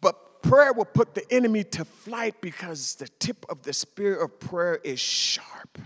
but 0.00 0.42
prayer 0.42 0.72
will 0.72 0.84
put 0.84 1.14
the 1.14 1.24
enemy 1.32 1.62
to 1.62 1.84
flight 1.84 2.40
because 2.40 2.96
the 2.96 3.06
tip 3.20 3.46
of 3.48 3.62
the 3.62 3.72
spear 3.72 4.20
of 4.20 4.40
prayer 4.40 4.80
is 4.82 4.98
sharp. 4.98 5.78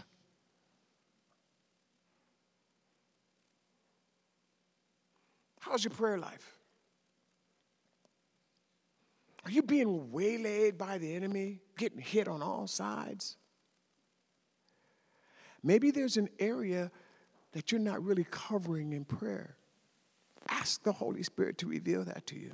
How's 5.60 5.84
your 5.84 5.92
prayer 5.92 6.16
life? 6.16 6.56
Are 9.44 9.50
you 9.50 9.60
being 9.60 10.10
waylaid 10.12 10.78
by 10.78 10.96
the 10.96 11.14
enemy, 11.14 11.60
getting 11.76 12.00
hit 12.00 12.26
on 12.26 12.40
all 12.40 12.66
sides? 12.66 13.36
Maybe 15.62 15.90
there's 15.90 16.16
an 16.16 16.30
area 16.38 16.90
that 17.52 17.70
you're 17.70 17.82
not 17.82 18.02
really 18.02 18.26
covering 18.30 18.94
in 18.94 19.04
prayer. 19.04 19.55
Ask 20.48 20.82
the 20.82 20.92
Holy 20.92 21.22
Spirit 21.22 21.58
to 21.58 21.66
reveal 21.66 22.04
that 22.04 22.26
to 22.28 22.38
you. 22.38 22.52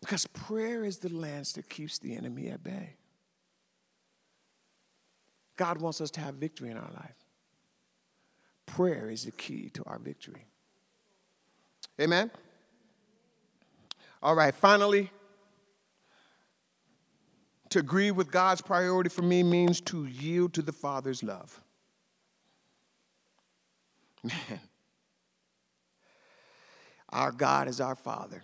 Because 0.00 0.26
prayer 0.26 0.84
is 0.84 0.98
the 0.98 1.08
lance 1.08 1.52
that 1.52 1.68
keeps 1.68 1.98
the 1.98 2.16
enemy 2.16 2.48
at 2.48 2.62
bay. 2.62 2.96
God 5.56 5.80
wants 5.80 6.00
us 6.00 6.10
to 6.12 6.20
have 6.20 6.34
victory 6.34 6.70
in 6.70 6.76
our 6.76 6.90
life. 6.92 7.14
Prayer 8.66 9.10
is 9.10 9.24
the 9.24 9.30
key 9.30 9.70
to 9.70 9.84
our 9.84 9.98
victory. 9.98 10.46
Amen? 12.00 12.30
All 14.22 14.34
right, 14.34 14.54
finally, 14.54 15.10
to 17.70 17.78
agree 17.78 18.10
with 18.10 18.30
God's 18.30 18.60
priority 18.60 19.08
for 19.08 19.22
me 19.22 19.42
means 19.42 19.80
to 19.82 20.06
yield 20.06 20.52
to 20.54 20.62
the 20.62 20.72
Father's 20.72 21.22
love. 21.22 21.60
Man, 24.22 24.60
our 27.12 27.30
God 27.30 27.68
is 27.68 27.80
our 27.80 27.94
Father. 27.94 28.42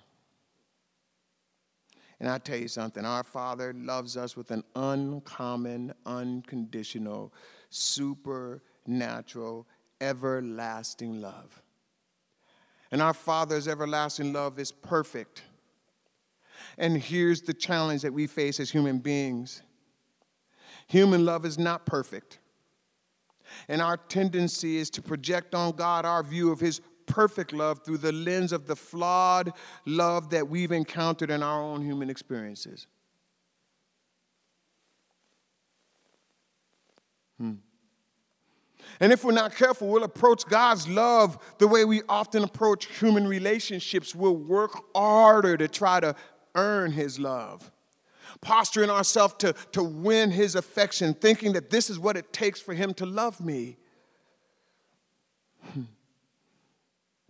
And 2.20 2.28
I 2.28 2.38
tell 2.38 2.58
you 2.58 2.68
something, 2.68 3.04
our 3.04 3.22
Father 3.22 3.72
loves 3.72 4.16
us 4.16 4.36
with 4.36 4.50
an 4.50 4.64
uncommon, 4.74 5.94
unconditional, 6.04 7.32
supernatural, 7.70 9.66
everlasting 10.00 11.20
love. 11.20 11.62
And 12.90 13.00
our 13.00 13.14
Father's 13.14 13.68
everlasting 13.68 14.32
love 14.32 14.58
is 14.58 14.72
perfect. 14.72 15.42
And 16.76 17.00
here's 17.00 17.42
the 17.42 17.54
challenge 17.54 18.02
that 18.02 18.12
we 18.12 18.26
face 18.26 18.58
as 18.60 18.70
human 18.70 18.98
beings 18.98 19.62
human 20.86 21.24
love 21.24 21.44
is 21.44 21.58
not 21.58 21.84
perfect. 21.84 22.38
And 23.68 23.82
our 23.82 23.96
tendency 23.96 24.78
is 24.78 24.90
to 24.90 25.02
project 25.02 25.54
on 25.54 25.72
God 25.72 26.04
our 26.04 26.22
view 26.22 26.50
of 26.50 26.60
His 26.60 26.80
perfect 27.08 27.52
love 27.52 27.84
through 27.84 27.98
the 27.98 28.12
lens 28.12 28.52
of 28.52 28.66
the 28.66 28.76
flawed 28.76 29.52
love 29.84 30.30
that 30.30 30.48
we've 30.48 30.72
encountered 30.72 31.30
in 31.30 31.42
our 31.42 31.60
own 31.60 31.82
human 31.84 32.08
experiences. 32.08 32.86
Hmm. 37.38 37.54
And 39.00 39.12
if 39.12 39.24
we're 39.24 39.32
not 39.32 39.54
careful, 39.54 39.88
we'll 39.88 40.04
approach 40.04 40.46
God's 40.46 40.88
love 40.88 41.38
the 41.58 41.68
way 41.68 41.84
we 41.84 42.02
often 42.08 42.42
approach 42.42 42.86
human 42.98 43.26
relationships. 43.26 44.14
We'll 44.14 44.36
work 44.36 44.72
harder 44.94 45.56
to 45.56 45.68
try 45.68 46.00
to 46.00 46.14
earn 46.54 46.92
His 46.92 47.18
love, 47.18 47.70
posturing 48.40 48.90
ourselves 48.90 49.34
to, 49.38 49.54
to 49.72 49.82
win 49.82 50.30
His 50.30 50.54
affection, 50.54 51.14
thinking 51.14 51.52
that 51.52 51.70
this 51.70 51.90
is 51.90 51.98
what 51.98 52.16
it 52.16 52.32
takes 52.32 52.60
for 52.60 52.74
Him 52.74 52.92
to 52.94 53.06
love 53.06 53.40
me. 53.40 53.76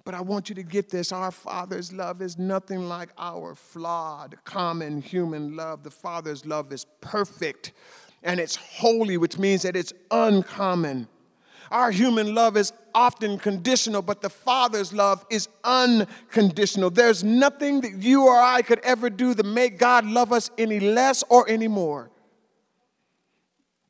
But 0.09 0.15
I 0.15 0.23
want 0.23 0.49
you 0.49 0.55
to 0.55 0.63
get 0.63 0.89
this 0.89 1.13
our 1.13 1.31
Father's 1.31 1.93
love 1.93 2.23
is 2.23 2.39
nothing 2.39 2.89
like 2.89 3.11
our 3.19 3.55
flawed, 3.55 4.39
common 4.43 5.03
human 5.03 5.55
love. 5.55 5.83
The 5.83 5.91
Father's 5.91 6.47
love 6.47 6.73
is 6.73 6.87
perfect 7.03 7.73
and 8.23 8.41
it's 8.41 8.57
holy, 8.57 9.19
which 9.19 9.37
means 9.37 9.65
that 9.65 9.77
it's 9.77 9.93
uncommon. 10.11 11.09
Our 11.71 11.91
human 11.91 12.35
love 12.35 12.57
is 12.57 12.73
often 12.95 13.39
conditional, 13.39 14.01
but 14.01 14.23
the 14.23 14.31
Father's 14.31 14.95
love 14.95 15.27
is 15.29 15.47
unconditional. 15.63 16.89
There's 16.89 17.23
nothing 17.23 17.83
that 17.83 18.03
you 18.03 18.29
or 18.29 18.41
I 18.41 18.63
could 18.63 18.79
ever 18.79 19.11
do 19.11 19.35
to 19.35 19.43
make 19.43 19.79
God 19.79 20.07
love 20.07 20.33
us 20.33 20.51
any 20.57 20.81
less 20.81 21.23
or 21.29 21.47
any 21.51 21.69
more. 21.69 22.11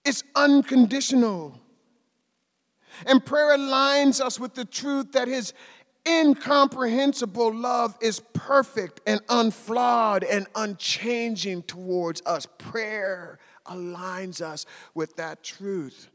It's 0.05 0.25
unconditional. 0.35 1.61
And 3.07 3.25
prayer 3.25 3.57
aligns 3.57 4.21
us 4.21 4.41
with 4.41 4.55
the 4.55 4.65
truth 4.65 5.13
that 5.13 5.29
His 5.29 5.53
incomprehensible 6.09 7.55
love 7.55 7.97
is 8.01 8.21
perfect 8.33 9.01
and 9.07 9.21
unflawed 9.29 10.25
and 10.25 10.47
unchanging 10.55 11.63
towards 11.65 12.23
us. 12.25 12.47
Prayer 12.59 13.39
aligns 13.67 14.41
us 14.41 14.65
with 14.95 15.17
that 15.17 15.43
truth. 15.43 16.09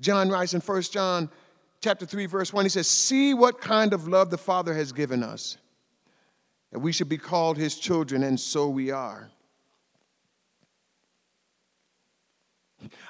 John 0.00 0.30
writes 0.30 0.54
in 0.54 0.60
1 0.60 0.82
John 0.82 1.28
chapter 1.80 2.06
3 2.06 2.26
verse 2.26 2.52
1 2.52 2.64
he 2.64 2.68
says 2.68 2.88
see 2.88 3.34
what 3.34 3.60
kind 3.60 3.92
of 3.92 4.08
love 4.08 4.30
the 4.30 4.38
father 4.38 4.74
has 4.74 4.92
given 4.92 5.22
us 5.22 5.58
that 6.72 6.80
we 6.80 6.92
should 6.92 7.08
be 7.08 7.18
called 7.18 7.56
his 7.56 7.76
children 7.76 8.22
and 8.24 8.38
so 8.38 8.68
we 8.68 8.90
are 8.90 9.30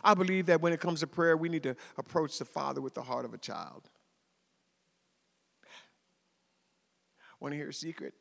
I 0.03 0.15
believe 0.15 0.47
that 0.47 0.61
when 0.61 0.73
it 0.73 0.81
comes 0.81 1.01
to 1.01 1.07
prayer 1.07 1.37
we 1.37 1.49
need 1.49 1.63
to 1.63 1.77
approach 1.97 2.39
the 2.39 2.45
father 2.45 2.81
with 2.81 2.95
the 2.95 3.03
heart 3.03 3.25
of 3.25 3.33
a 3.33 3.39
child 3.39 3.89
Want 7.41 7.53
to 7.53 7.57
hear 7.57 7.69
a 7.69 7.75
secret? 7.75 8.15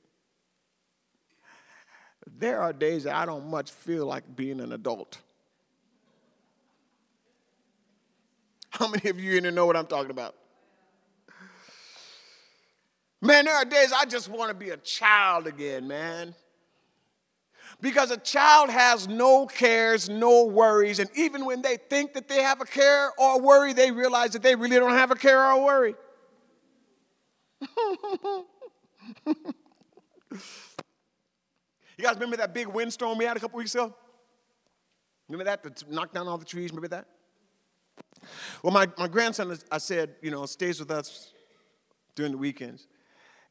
There 2.38 2.62
are 2.62 2.74
days 2.74 3.06
that 3.06 3.16
I 3.16 3.26
don't 3.26 3.48
much 3.50 3.72
feel 3.72 4.06
like 4.06 4.36
being 4.36 4.60
an 4.60 4.74
adult. 4.74 5.20
How 8.70 8.88
many 8.88 9.10
of 9.10 9.20
you 9.20 9.38
in 9.38 9.44
here 9.44 9.52
know 9.52 9.66
what 9.66 9.76
I'm 9.76 9.88
talking 9.88 10.12
about? 10.12 10.36
Man, 13.22 13.46
there 13.46 13.56
are 13.56 13.66
days 13.66 13.92
I 13.92 14.06
just 14.06 14.30
want 14.30 14.50
to 14.50 14.54
be 14.54 14.70
a 14.70 14.78
child 14.78 15.48
again, 15.48 15.88
man. 15.88 16.36
Because 17.82 18.12
a 18.12 18.18
child 18.18 18.70
has 18.70 19.08
no 19.08 19.46
cares, 19.46 20.10
no 20.10 20.46
worries, 20.46 21.00
and 21.00 21.10
even 21.16 21.46
when 21.46 21.62
they 21.62 21.78
think 21.78 22.14
that 22.14 22.28
they 22.28 22.42
have 22.42 22.62
a 22.62 22.66
care 22.66 23.12
or 23.18 23.42
worry, 23.42 23.74
they 23.74 23.92
realize 23.92 24.32
that 24.32 24.42
they 24.42 24.56
really 24.56 24.78
don't 24.78 24.92
have 24.92 25.12
a 25.12 25.16
care 25.16 25.44
or 25.52 25.64
worry. 25.64 25.96
you 31.98 32.04
guys 32.04 32.16
remember 32.16 32.38
that 32.38 32.54
big 32.54 32.68
windstorm 32.68 33.18
we 33.18 33.26
had 33.26 33.38
a 33.38 33.40
couple 33.40 33.58
weeks 33.58 33.74
ago? 33.76 33.96
Remember 35.30 35.46
that? 35.46 35.64
That 35.64 35.90
knocked 35.90 36.14
down 36.14 36.28
all 36.28 36.38
the 36.38 36.46
trees? 36.46 36.72
Remember 36.72 36.88
that? 36.90 37.06
Well, 38.64 38.74
my, 38.74 38.88
my 38.98 39.08
grandson, 39.08 39.58
I 39.72 39.78
said, 39.78 40.16
you 40.22 40.32
know, 40.32 40.46
stays 40.46 40.80
with 40.80 40.92
us 40.92 41.34
during 42.16 42.32
the 42.32 42.38
weekends. 42.38 42.88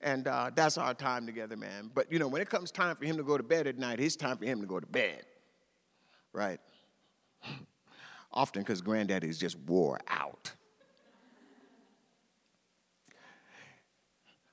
And 0.01 0.29
uh, 0.29 0.51
that's 0.55 0.79
our 0.79 0.95
time 0.95 1.27
together, 1.27 1.57
man. 1.57 1.91
But, 1.95 2.13
you 2.13 2.19
know, 2.19 2.29
when 2.29 2.43
it 2.43 2.51
comes 2.51 2.71
time 2.71 2.97
for 2.97 3.05
him 3.05 3.17
to 3.17 3.23
go 3.23 3.37
to 3.37 3.43
bed 3.43 3.67
at 3.67 3.79
night, 3.79 4.01
it's 4.01 4.17
time 4.17 4.37
for 4.37 4.45
him 4.45 4.61
to 4.61 4.67
go 4.67 4.79
to 4.79 4.87
bed, 4.87 5.23
right? 6.33 6.61
Often 8.33 8.63
because 8.63 8.83
granddaddy's 8.83 9.39
just 9.39 9.59
wore 9.61 9.99
out. 10.09 10.53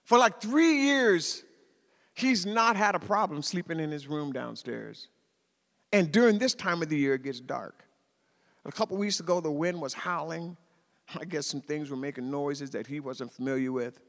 For 0.03 0.17
like 0.17 0.41
three 0.41 0.81
years, 0.83 1.43
he's 2.13 2.45
not 2.45 2.75
had 2.75 2.95
a 2.95 2.99
problem 2.99 3.41
sleeping 3.41 3.79
in 3.79 3.91
his 3.91 4.07
room 4.07 4.31
downstairs. 4.33 5.07
And 5.91 6.11
during 6.11 6.39
this 6.39 6.53
time 6.55 6.81
of 6.81 6.89
the 6.89 6.97
year, 6.97 7.13
it 7.15 7.23
gets 7.23 7.39
dark. 7.39 7.85
A 8.65 8.71
couple 8.71 8.97
weeks 8.97 9.19
ago, 9.19 9.39
the 9.39 9.51
wind 9.51 9.81
was 9.81 9.93
howling. 9.93 10.57
I 11.19 11.25
guess 11.25 11.47
some 11.47 11.61
things 11.61 11.89
were 11.89 11.97
making 11.97 12.31
noises 12.31 12.71
that 12.71 12.87
he 12.87 12.99
wasn't 12.99 13.31
familiar 13.31 13.71
with. 13.71 13.99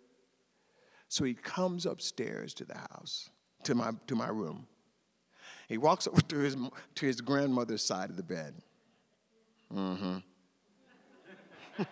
So 1.09 1.25
he 1.25 1.35
comes 1.35 1.87
upstairs 1.87 2.55
to 2.55 2.65
the 2.65 2.79
house, 2.79 3.31
to 3.65 3.75
my, 3.75 3.93
to 4.07 4.15
my 4.15 4.29
room. 4.29 4.67
He 5.69 5.79
walks 5.79 6.07
over 6.07 6.21
to 6.21 6.39
his, 6.39 6.57
to 6.97 7.07
his 7.07 7.21
grandmother's 7.21 7.85
side 7.85 8.11
of 8.11 8.17
the 8.17 8.23
bed. 8.23 8.55
Mm-hmm. 9.73 10.19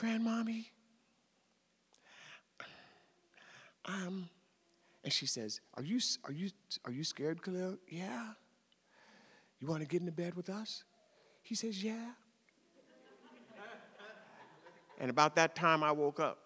Grandmommy, 0.00 0.64
um, 3.84 4.30
and 5.04 5.12
she 5.12 5.26
says, 5.26 5.60
Are 5.74 5.82
you, 5.82 6.00
are 6.24 6.32
you, 6.32 6.50
are 6.86 6.92
you 6.92 7.04
scared, 7.04 7.42
Khalil? 7.42 7.76
Yeah. 7.86 8.28
You 9.58 9.68
want 9.68 9.82
to 9.82 9.86
get 9.86 10.00
into 10.00 10.12
bed 10.12 10.34
with 10.34 10.48
us? 10.48 10.84
He 11.42 11.54
says, 11.54 11.84
Yeah. 11.84 12.12
and 14.98 15.10
about 15.10 15.36
that 15.36 15.54
time, 15.54 15.82
I 15.82 15.92
woke 15.92 16.18
up. 16.18 16.38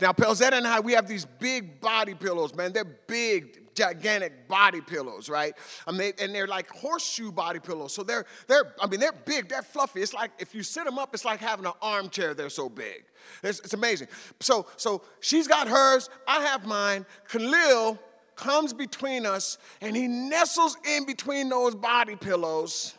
Now, 0.00 0.12
Pelzetta 0.12 0.54
and 0.54 0.66
I, 0.66 0.80
we 0.80 0.92
have 0.92 1.06
these 1.06 1.24
big 1.24 1.80
body 1.80 2.14
pillows, 2.14 2.52
man. 2.54 2.72
They're 2.72 2.84
big, 2.84 3.65
gigantic 3.76 4.48
body 4.48 4.80
pillows, 4.80 5.28
right? 5.28 5.54
And 5.86 6.00
they're 6.34 6.46
like 6.46 6.68
horseshoe 6.68 7.30
body 7.30 7.60
pillows. 7.60 7.94
So 7.94 8.02
they're, 8.02 8.24
they're, 8.48 8.74
I 8.80 8.86
mean, 8.86 9.00
they're 9.00 9.12
big, 9.12 9.48
they're 9.48 9.62
fluffy. 9.62 10.00
It's 10.02 10.14
like 10.14 10.32
if 10.38 10.54
you 10.54 10.62
sit 10.62 10.84
them 10.84 10.98
up, 10.98 11.14
it's 11.14 11.24
like 11.24 11.40
having 11.40 11.66
an 11.66 11.72
armchair. 11.80 12.34
They're 12.34 12.50
so 12.50 12.68
big. 12.68 13.04
It's, 13.42 13.60
it's 13.60 13.74
amazing. 13.74 14.08
So, 14.40 14.66
so 14.76 15.02
she's 15.20 15.46
got 15.46 15.68
hers, 15.68 16.10
I 16.26 16.42
have 16.42 16.66
mine. 16.66 17.06
Khalil 17.28 17.98
comes 18.34 18.72
between 18.72 19.24
us, 19.24 19.58
and 19.80 19.96
he 19.96 20.08
nestles 20.08 20.76
in 20.84 21.06
between 21.06 21.48
those 21.48 21.74
body 21.74 22.16
pillows, 22.16 22.94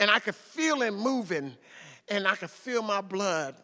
and 0.00 0.10
I 0.10 0.18
could 0.18 0.34
feel 0.34 0.82
him 0.82 0.96
moving, 0.96 1.54
and 2.08 2.26
I 2.26 2.34
could 2.34 2.50
feel 2.50 2.82
my 2.82 3.00
blood 3.00 3.54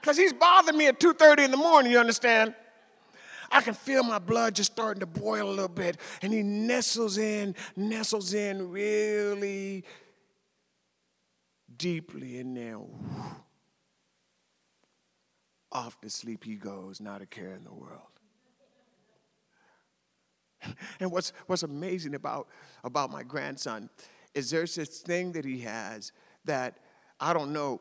because 0.00 0.16
he's 0.16 0.32
bothering 0.32 0.78
me 0.78 0.86
at 0.86 0.98
2.30 0.98 1.44
in 1.46 1.50
the 1.50 1.56
morning, 1.56 1.92
you 1.92 1.98
understand? 1.98 2.54
I 3.50 3.60
can 3.60 3.74
feel 3.74 4.02
my 4.02 4.18
blood 4.18 4.54
just 4.54 4.72
starting 4.72 5.00
to 5.00 5.06
boil 5.06 5.48
a 5.48 5.50
little 5.50 5.68
bit. 5.68 5.98
And 6.22 6.32
he 6.32 6.42
nestles 6.42 7.18
in, 7.18 7.54
nestles 7.76 8.32
in 8.32 8.70
really 8.70 9.84
deeply 11.76 12.38
in 12.38 12.54
there. 12.54 12.78
Off 15.72 16.00
to 16.00 16.10
sleep 16.10 16.44
he 16.44 16.54
goes, 16.54 17.00
not 17.00 17.22
a 17.22 17.26
care 17.26 17.54
in 17.54 17.64
the 17.64 17.74
world. 17.74 18.02
And 21.00 21.10
what's, 21.10 21.32
what's 21.46 21.62
amazing 21.62 22.14
about, 22.14 22.48
about 22.84 23.10
my 23.10 23.22
grandson 23.22 23.88
is 24.34 24.50
there's 24.50 24.74
this 24.74 24.98
thing 24.98 25.32
that 25.32 25.44
he 25.44 25.60
has 25.60 26.12
that 26.44 26.78
I 27.18 27.32
don't 27.32 27.52
know 27.52 27.80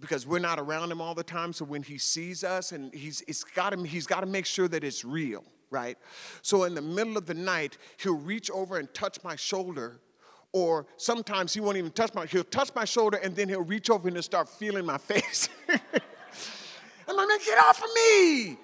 because 0.00 0.26
we're 0.26 0.38
not 0.38 0.58
around 0.58 0.90
him 0.90 1.00
all 1.00 1.14
the 1.14 1.24
time. 1.24 1.52
So 1.52 1.64
when 1.64 1.82
he 1.82 1.98
sees 1.98 2.44
us, 2.44 2.72
and 2.72 2.92
he's, 2.94 3.22
it's 3.26 3.44
got 3.44 3.72
him, 3.72 3.84
he's 3.84 4.06
got 4.06 4.20
to 4.20 4.26
make 4.26 4.46
sure 4.46 4.68
that 4.68 4.84
it's 4.84 5.04
real, 5.04 5.44
right? 5.70 5.96
So 6.42 6.64
in 6.64 6.74
the 6.74 6.82
middle 6.82 7.16
of 7.16 7.26
the 7.26 7.34
night, 7.34 7.78
he'll 7.98 8.16
reach 8.16 8.50
over 8.50 8.78
and 8.78 8.92
touch 8.94 9.18
my 9.24 9.36
shoulder. 9.36 10.00
Or 10.52 10.86
sometimes 10.96 11.52
he 11.52 11.60
won't 11.60 11.76
even 11.76 11.90
touch 11.90 12.14
my, 12.14 12.26
he'll 12.26 12.44
touch 12.44 12.70
my 12.74 12.84
shoulder 12.84 13.18
and 13.18 13.36
then 13.36 13.48
he'll 13.48 13.62
reach 13.62 13.90
over 13.90 14.08
and 14.08 14.24
start 14.24 14.48
feeling 14.48 14.86
my 14.86 14.98
face. 14.98 15.48
I'm 15.68 17.16
like, 17.16 17.28
man, 17.28 17.38
get 17.44 17.58
off 17.58 17.82
of 17.82 17.90
me. 17.94 18.56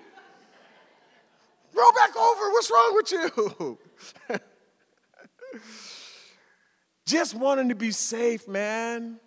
Roll 1.75 1.93
back 1.93 2.17
over. 2.17 2.51
What's 2.53 2.71
wrong 2.71 2.95
with 2.95 3.13
you? 3.13 3.79
Just 7.07 7.35
wanting 7.35 7.69
to 7.69 7.75
be 7.75 7.91
safe, 7.91 8.49
man. 8.49 9.19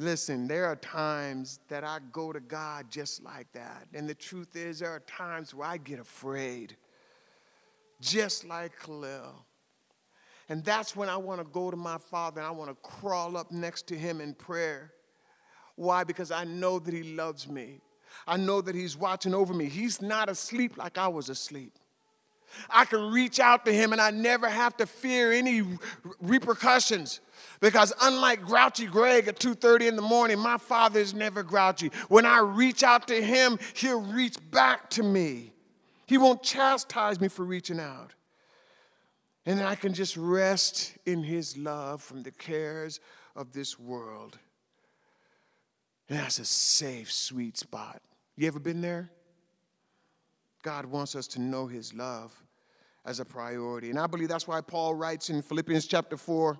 Listen, 0.00 0.46
there 0.46 0.64
are 0.64 0.76
times 0.76 1.58
that 1.66 1.82
I 1.82 1.98
go 2.12 2.32
to 2.32 2.38
God 2.38 2.86
just 2.88 3.20
like 3.24 3.50
that. 3.52 3.88
And 3.92 4.08
the 4.08 4.14
truth 4.14 4.54
is, 4.54 4.78
there 4.78 4.90
are 4.90 5.00
times 5.00 5.52
where 5.52 5.66
I 5.66 5.76
get 5.76 5.98
afraid, 5.98 6.76
just 8.00 8.44
like 8.44 8.78
Khalil. 8.78 9.44
And 10.48 10.64
that's 10.64 10.94
when 10.94 11.08
I 11.08 11.16
want 11.16 11.40
to 11.40 11.46
go 11.48 11.72
to 11.72 11.76
my 11.76 11.98
Father 11.98 12.40
and 12.40 12.46
I 12.46 12.52
want 12.52 12.70
to 12.70 12.76
crawl 12.76 13.36
up 13.36 13.50
next 13.50 13.88
to 13.88 13.98
Him 13.98 14.20
in 14.20 14.34
prayer. 14.34 14.92
Why? 15.74 16.04
Because 16.04 16.30
I 16.30 16.44
know 16.44 16.78
that 16.78 16.94
He 16.94 17.16
loves 17.16 17.48
me. 17.48 17.80
I 18.24 18.36
know 18.36 18.60
that 18.60 18.76
He's 18.76 18.96
watching 18.96 19.34
over 19.34 19.52
me. 19.52 19.64
He's 19.64 20.00
not 20.00 20.28
asleep 20.28 20.76
like 20.76 20.96
I 20.96 21.08
was 21.08 21.28
asleep. 21.28 21.76
I 22.70 22.84
can 22.84 23.10
reach 23.12 23.40
out 23.40 23.64
to 23.66 23.72
Him 23.72 23.92
and 23.92 24.00
I 24.00 24.10
never 24.10 24.48
have 24.48 24.76
to 24.78 24.86
fear 24.86 25.32
any 25.32 25.64
repercussions. 26.20 27.20
Because 27.60 27.92
unlike 28.00 28.42
grouchy 28.42 28.86
Greg 28.86 29.28
at 29.28 29.38
2:30 29.38 29.88
in 29.88 29.96
the 29.96 30.02
morning, 30.02 30.38
my 30.38 30.58
father 30.58 31.00
is 31.00 31.14
never 31.14 31.42
grouchy. 31.42 31.90
When 32.08 32.24
I 32.24 32.38
reach 32.40 32.82
out 32.82 33.08
to 33.08 33.20
him, 33.22 33.58
he'll 33.74 34.00
reach 34.00 34.36
back 34.50 34.90
to 34.90 35.02
me. 35.02 35.52
He 36.06 36.18
won't 36.18 36.42
chastise 36.42 37.20
me 37.20 37.28
for 37.28 37.44
reaching 37.44 37.80
out. 37.80 38.14
And 39.44 39.62
I 39.62 39.74
can 39.74 39.92
just 39.94 40.16
rest 40.16 40.96
in 41.06 41.22
his 41.22 41.56
love 41.56 42.02
from 42.02 42.22
the 42.22 42.30
cares 42.30 43.00
of 43.34 43.52
this 43.52 43.78
world. 43.78 44.38
And 46.08 46.18
that's 46.18 46.38
a 46.38 46.44
safe, 46.44 47.10
sweet 47.10 47.58
spot. 47.58 48.00
You 48.36 48.46
ever 48.46 48.60
been 48.60 48.80
there? 48.80 49.10
God 50.62 50.86
wants 50.86 51.14
us 51.14 51.26
to 51.28 51.40
know 51.40 51.66
his 51.66 51.94
love 51.94 52.32
as 53.04 53.20
a 53.20 53.24
priority. 53.24 53.90
And 53.90 53.98
I 53.98 54.06
believe 54.06 54.28
that's 54.28 54.46
why 54.46 54.60
Paul 54.60 54.94
writes 54.94 55.30
in 55.30 55.42
Philippians 55.42 55.86
chapter 55.86 56.16
4 56.16 56.58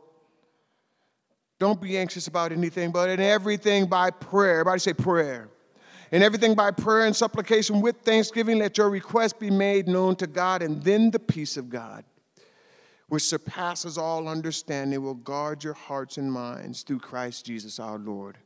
don't 1.59 1.81
be 1.81 1.99
anxious 1.99 2.29
about 2.29 2.53
anything, 2.53 2.93
but 2.93 3.11
in 3.11 3.21
everything 3.21 3.87
by 3.87 4.11
prayer. 4.11 4.61
Everybody 4.61 4.79
say 4.79 4.93
prayer. 4.93 5.49
In 6.13 6.23
everything 6.23 6.55
by 6.55 6.71
prayer 6.71 7.07
and 7.07 7.15
supplication 7.15 7.81
with 7.81 7.97
thanksgiving, 7.99 8.59
let 8.59 8.79
your 8.79 8.89
request 8.89 9.39
be 9.39 9.51
made 9.51 9.89
known 9.89 10.17
to 10.17 10.27
God, 10.27 10.63
and 10.63 10.83
then 10.83 11.11
the 11.11 11.19
peace 11.19 11.57
of 11.57 11.69
God, 11.69 12.05
which 13.09 13.25
surpasses 13.25 13.99
all 13.99 14.29
understanding, 14.29 15.03
will 15.03 15.15
guard 15.15 15.63
your 15.65 15.75
hearts 15.75 16.17
and 16.17 16.33
minds 16.33 16.83
through 16.83 17.01
Christ 17.01 17.45
Jesus 17.45 17.79
our 17.79 17.99
Lord. 17.99 18.39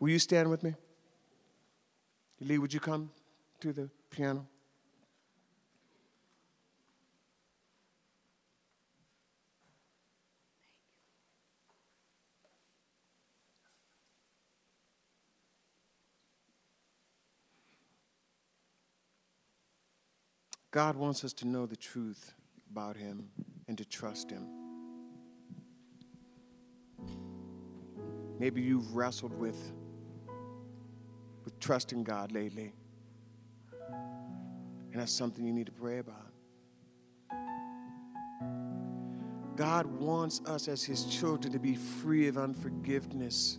Will 0.00 0.10
you 0.10 0.18
stand 0.18 0.50
with 0.50 0.62
me? 0.62 0.74
Lee, 2.44 2.58
would 2.58 2.74
you 2.74 2.80
come 2.80 3.10
to 3.60 3.72
the 3.72 3.88
piano? 4.10 4.46
God 20.70 20.96
wants 20.96 21.24
us 21.24 21.32
to 21.34 21.46
know 21.46 21.64
the 21.64 21.76
truth 21.76 22.34
about 22.70 22.98
Him 22.98 23.30
and 23.68 23.78
to 23.78 23.86
trust 23.86 24.30
Him. 24.30 24.46
Maybe 28.38 28.60
you've 28.60 28.94
wrestled 28.94 29.32
with, 29.32 29.72
with 31.54 31.60
trusting 31.64 32.04
God 32.04 32.32
lately. 32.32 32.72
And 34.92 35.00
that's 35.00 35.12
something 35.12 35.44
you 35.44 35.52
need 35.52 35.66
to 35.66 35.72
pray 35.72 35.98
about. 35.98 36.16
God 39.56 39.86
wants 39.86 40.40
us 40.46 40.66
as 40.68 40.82
His 40.82 41.04
children 41.04 41.52
to 41.52 41.58
be 41.58 41.74
free 41.74 42.26
of 42.26 42.38
unforgiveness, 42.38 43.58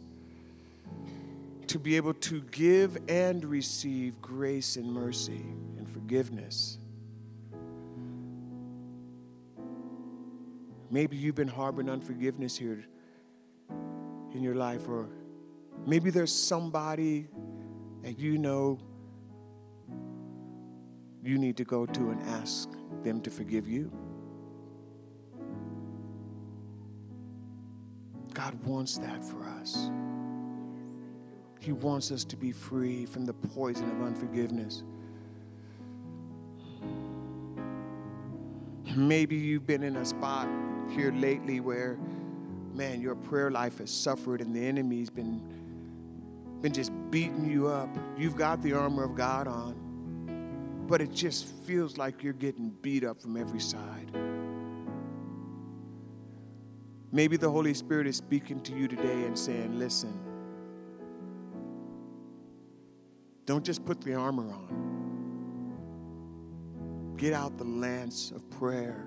to 1.68 1.80
be 1.80 1.96
able 1.96 2.14
to 2.16 2.42
give 2.42 2.98
and 3.08 3.44
receive 3.46 4.22
grace 4.22 4.76
and 4.76 4.92
mercy 4.92 5.42
and 5.78 5.90
forgiveness. 5.90 6.78
Maybe 10.92 11.18
you've 11.18 11.36
been 11.36 11.48
harboring 11.48 11.90
unforgiveness 11.90 12.58
here 12.58 12.86
in 14.34 14.44
your 14.44 14.56
life, 14.56 14.88
or 14.88 15.08
maybe 15.86 16.10
there's 16.10 16.34
somebody 16.34 17.28
that 18.06 18.20
you 18.20 18.38
know 18.38 18.80
you 21.24 21.40
need 21.40 21.58
to 21.58 21.64
go 21.64 21.88
to 21.88 22.12
and 22.12 22.22
ask 22.30 22.70
them 23.04 23.20
to 23.20 23.32
forgive 23.32 23.68
you. 23.68 23.92
God 28.32 28.54
wants 28.64 29.00
that 29.00 29.24
for 29.24 29.44
us. 29.44 29.90
He 31.60 31.72
wants 31.72 32.12
us 32.12 32.24
to 32.26 32.38
be 32.38 32.52
free 32.52 33.08
from 33.08 33.26
the 33.26 33.34
poison 33.34 33.90
of 33.90 34.00
unforgiveness. 34.04 34.84
Maybe 38.96 39.36
you've 39.36 39.66
been 39.66 39.82
in 39.82 39.96
a 39.96 40.06
spot 40.06 40.48
here 40.92 41.12
lately 41.12 41.60
where, 41.60 41.98
man, 42.72 43.02
your 43.02 43.16
prayer 43.16 43.50
life 43.50 43.80
has 43.80 43.90
suffered 43.90 44.42
and 44.42 44.56
the 44.56 44.64
enemy's 44.64 45.10
been, 45.10 45.42
been 46.62 46.74
just 46.74 46.92
beating 47.10 47.46
you 47.50 47.68
up. 47.68 47.90
You've 48.18 48.36
got 48.36 48.62
the 48.62 48.74
armor 48.74 49.04
of 49.04 49.16
God 49.16 49.48
on, 49.48 50.86
but 50.88 51.02
it 51.02 51.12
just 51.12 51.46
feels 51.66 51.98
like 51.98 52.24
you're 52.24 52.34
getting 52.34 52.70
beat 52.82 53.04
up 53.04 53.22
from 53.22 53.38
every 53.38 53.60
side. 53.60 54.12
Maybe 57.12 57.38
the 57.38 57.50
Holy 57.50 57.74
Spirit 57.74 58.08
is 58.08 58.18
speaking 58.18 58.60
to 58.62 58.76
you 58.76 58.88
today 58.88 59.26
and 59.26 59.38
saying, 59.38 59.80
listen, 59.80 60.20
don't 63.46 63.64
just 63.64 63.86
put 63.86 64.02
the 64.02 64.16
armor 64.16 64.52
on. 64.52 64.84
Get 67.18 67.34
out 67.34 67.58
the 67.58 67.64
lance 67.64 68.32
of 68.32 68.50
prayer 68.50 69.06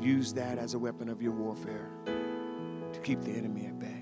Use 0.00 0.32
that 0.32 0.58
as 0.58 0.72
a 0.72 0.78
weapon 0.78 1.10
of 1.10 1.20
your 1.20 1.32
warfare 1.32 1.90
to 2.06 3.00
keep 3.00 3.20
the 3.20 3.32
enemy 3.32 3.66
at 3.66 3.78
bay. 3.78 3.99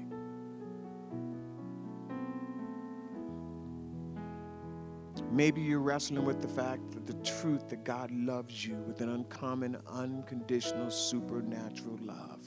Maybe 5.39 5.61
you're 5.61 5.78
wrestling 5.78 6.24
with 6.24 6.43
the 6.43 6.49
fact 6.49 6.91
that 6.91 7.07
the 7.07 7.14
truth 7.22 7.68
that 7.68 7.84
God 7.84 8.11
loves 8.11 8.66
you 8.66 8.74
with 8.74 9.01
an 9.03 9.11
uncommon, 9.11 9.78
unconditional, 9.86 10.91
supernatural 10.91 11.97
love. 12.03 12.45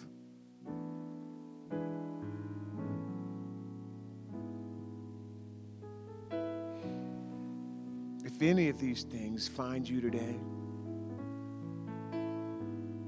If 8.25 8.41
any 8.41 8.67
of 8.67 8.77
these 8.77 9.03
things 9.03 9.47
find 9.47 9.87
you 9.87 10.01
today, 10.01 10.35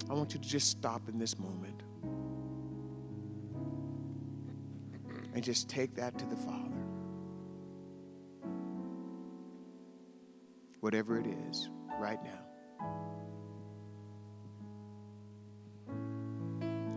I 0.10 0.14
want 0.14 0.34
you 0.34 0.40
to 0.40 0.48
just 0.48 0.70
stop 0.70 1.10
in 1.10 1.20
this 1.20 1.38
moment 1.38 1.84
and 5.34 5.44
just 5.44 5.68
take 5.68 5.94
that 5.96 6.18
to 6.20 6.26
the 6.28 6.38
Father. 6.38 6.73
Whatever 10.84 11.18
it 11.18 11.28
is, 11.48 11.70
right 11.98 12.20
now. 12.26 12.42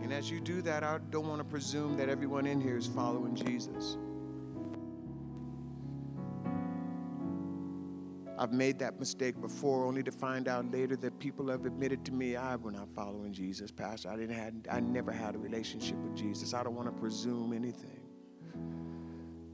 And 0.03 0.11
as 0.11 0.29
you 0.29 0.41
do 0.41 0.61
that, 0.63 0.83
I 0.83 0.99
don't 1.09 1.25
want 1.25 1.39
to 1.39 1.45
presume 1.45 1.95
that 1.95 2.09
everyone 2.09 2.45
in 2.45 2.59
here 2.59 2.75
is 2.75 2.85
following 2.85 3.33
Jesus. 3.33 3.95
I've 8.37 8.51
made 8.51 8.77
that 8.79 8.99
mistake 8.99 9.39
before, 9.39 9.85
only 9.85 10.03
to 10.03 10.11
find 10.11 10.49
out 10.49 10.69
later 10.69 10.97
that 10.97 11.17
people 11.19 11.47
have 11.47 11.65
admitted 11.65 12.03
to 12.07 12.11
me, 12.11 12.35
I 12.35 12.57
were 12.57 12.73
not 12.73 12.89
following 12.89 13.31
Jesus, 13.31 13.71
Pastor. 13.71 14.09
I 14.09 14.17
didn't 14.17 14.35
have, 14.35 14.53
I 14.69 14.81
never 14.81 15.13
had 15.13 15.33
a 15.33 15.37
relationship 15.37 15.95
with 15.99 16.13
Jesus. 16.13 16.53
I 16.53 16.61
don't 16.61 16.75
want 16.75 16.93
to 16.93 17.01
presume 17.01 17.53
anything. 17.53 18.01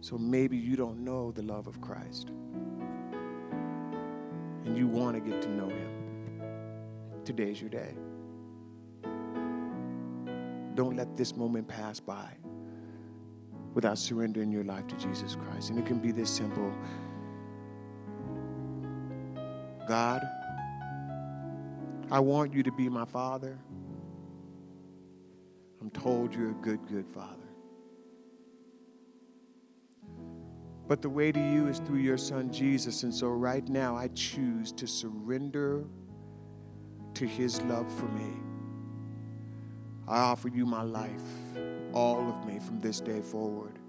So 0.01 0.17
maybe 0.17 0.57
you 0.57 0.75
don't 0.75 1.03
know 1.03 1.31
the 1.31 1.43
love 1.43 1.67
of 1.67 1.79
Christ, 1.81 2.31
and 4.73 4.79
you 4.79 4.87
want 4.87 5.13
to 5.13 5.19
get 5.21 5.39
to 5.39 5.49
know 5.49 5.69
Him. 5.69 6.41
Today's 7.25 7.61
your 7.61 7.69
day. 7.69 7.93
Don't 10.73 10.95
let 10.95 11.15
this 11.15 11.37
moment 11.37 11.67
pass 11.67 11.99
by 11.99 12.27
without 13.75 13.99
surrendering 13.99 14.51
your 14.51 14.63
life 14.63 14.87
to 14.87 14.95
Jesus 14.95 15.35
Christ. 15.35 15.69
And 15.69 15.77
it 15.77 15.85
can 15.85 15.99
be 15.99 16.11
this 16.11 16.27
simple. 16.27 16.73
God, 19.87 20.27
I 22.09 22.19
want 22.19 22.51
you 22.51 22.63
to 22.63 22.71
be 22.71 22.89
my 22.89 23.05
father. 23.05 23.59
I'm 25.81 25.91
told 25.91 26.33
you're 26.33 26.49
a 26.49 26.55
good, 26.55 26.79
good 26.87 27.05
father. 27.13 27.42
But 30.93 31.01
the 31.01 31.09
way 31.09 31.31
to 31.31 31.39
you 31.39 31.69
is 31.69 31.79
through 31.79 32.01
your 32.01 32.19
son 32.19 32.51
Jesus. 32.53 33.01
And 33.01 33.11
so 33.11 33.29
right 33.29 33.67
now, 33.67 33.95
I 33.95 34.09
choose 34.09 34.71
to 34.73 34.85
surrender 34.85 35.85
to 37.15 37.25
his 37.25 37.59
love 37.63 37.91
for 37.97 38.05
me. 38.09 38.31
I 40.07 40.19
offer 40.19 40.49
you 40.49 40.67
my 40.67 40.83
life, 40.83 41.09
all 41.93 42.29
of 42.29 42.45
me 42.45 42.59
from 42.59 42.79
this 42.79 43.01
day 43.01 43.21
forward. 43.21 43.79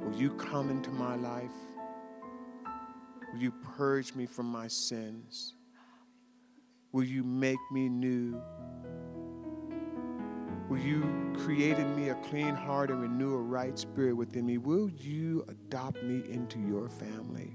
Will 0.00 0.16
you 0.16 0.30
come 0.30 0.70
into 0.70 0.90
my 0.90 1.14
life? 1.14 1.54
Will 3.32 3.40
you 3.40 3.52
purge 3.76 4.12
me 4.16 4.26
from 4.26 4.46
my 4.46 4.66
sins? 4.66 5.54
Will 6.90 7.04
you 7.04 7.22
make 7.22 7.60
me 7.70 7.88
new? 7.88 8.42
Will 10.68 10.78
you 10.78 11.32
create 11.44 11.78
in 11.78 11.94
me 11.94 12.08
a 12.08 12.14
clean 12.16 12.54
heart 12.54 12.90
and 12.90 13.00
renew 13.00 13.34
a 13.34 13.40
right 13.40 13.78
spirit 13.78 14.14
within 14.14 14.46
me? 14.46 14.58
Will 14.58 14.88
you 14.88 15.44
adopt 15.48 16.02
me 16.02 16.22
into 16.30 16.58
your 16.58 16.88
family? 16.88 17.54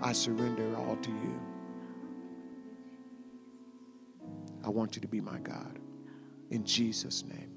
I 0.00 0.12
surrender 0.12 0.76
all 0.76 0.96
to 0.96 1.10
you. 1.10 1.40
I 4.64 4.68
want 4.68 4.94
you 4.94 5.02
to 5.02 5.08
be 5.08 5.20
my 5.20 5.38
God. 5.38 5.78
In 6.50 6.64
Jesus' 6.64 7.24
name. 7.24 7.55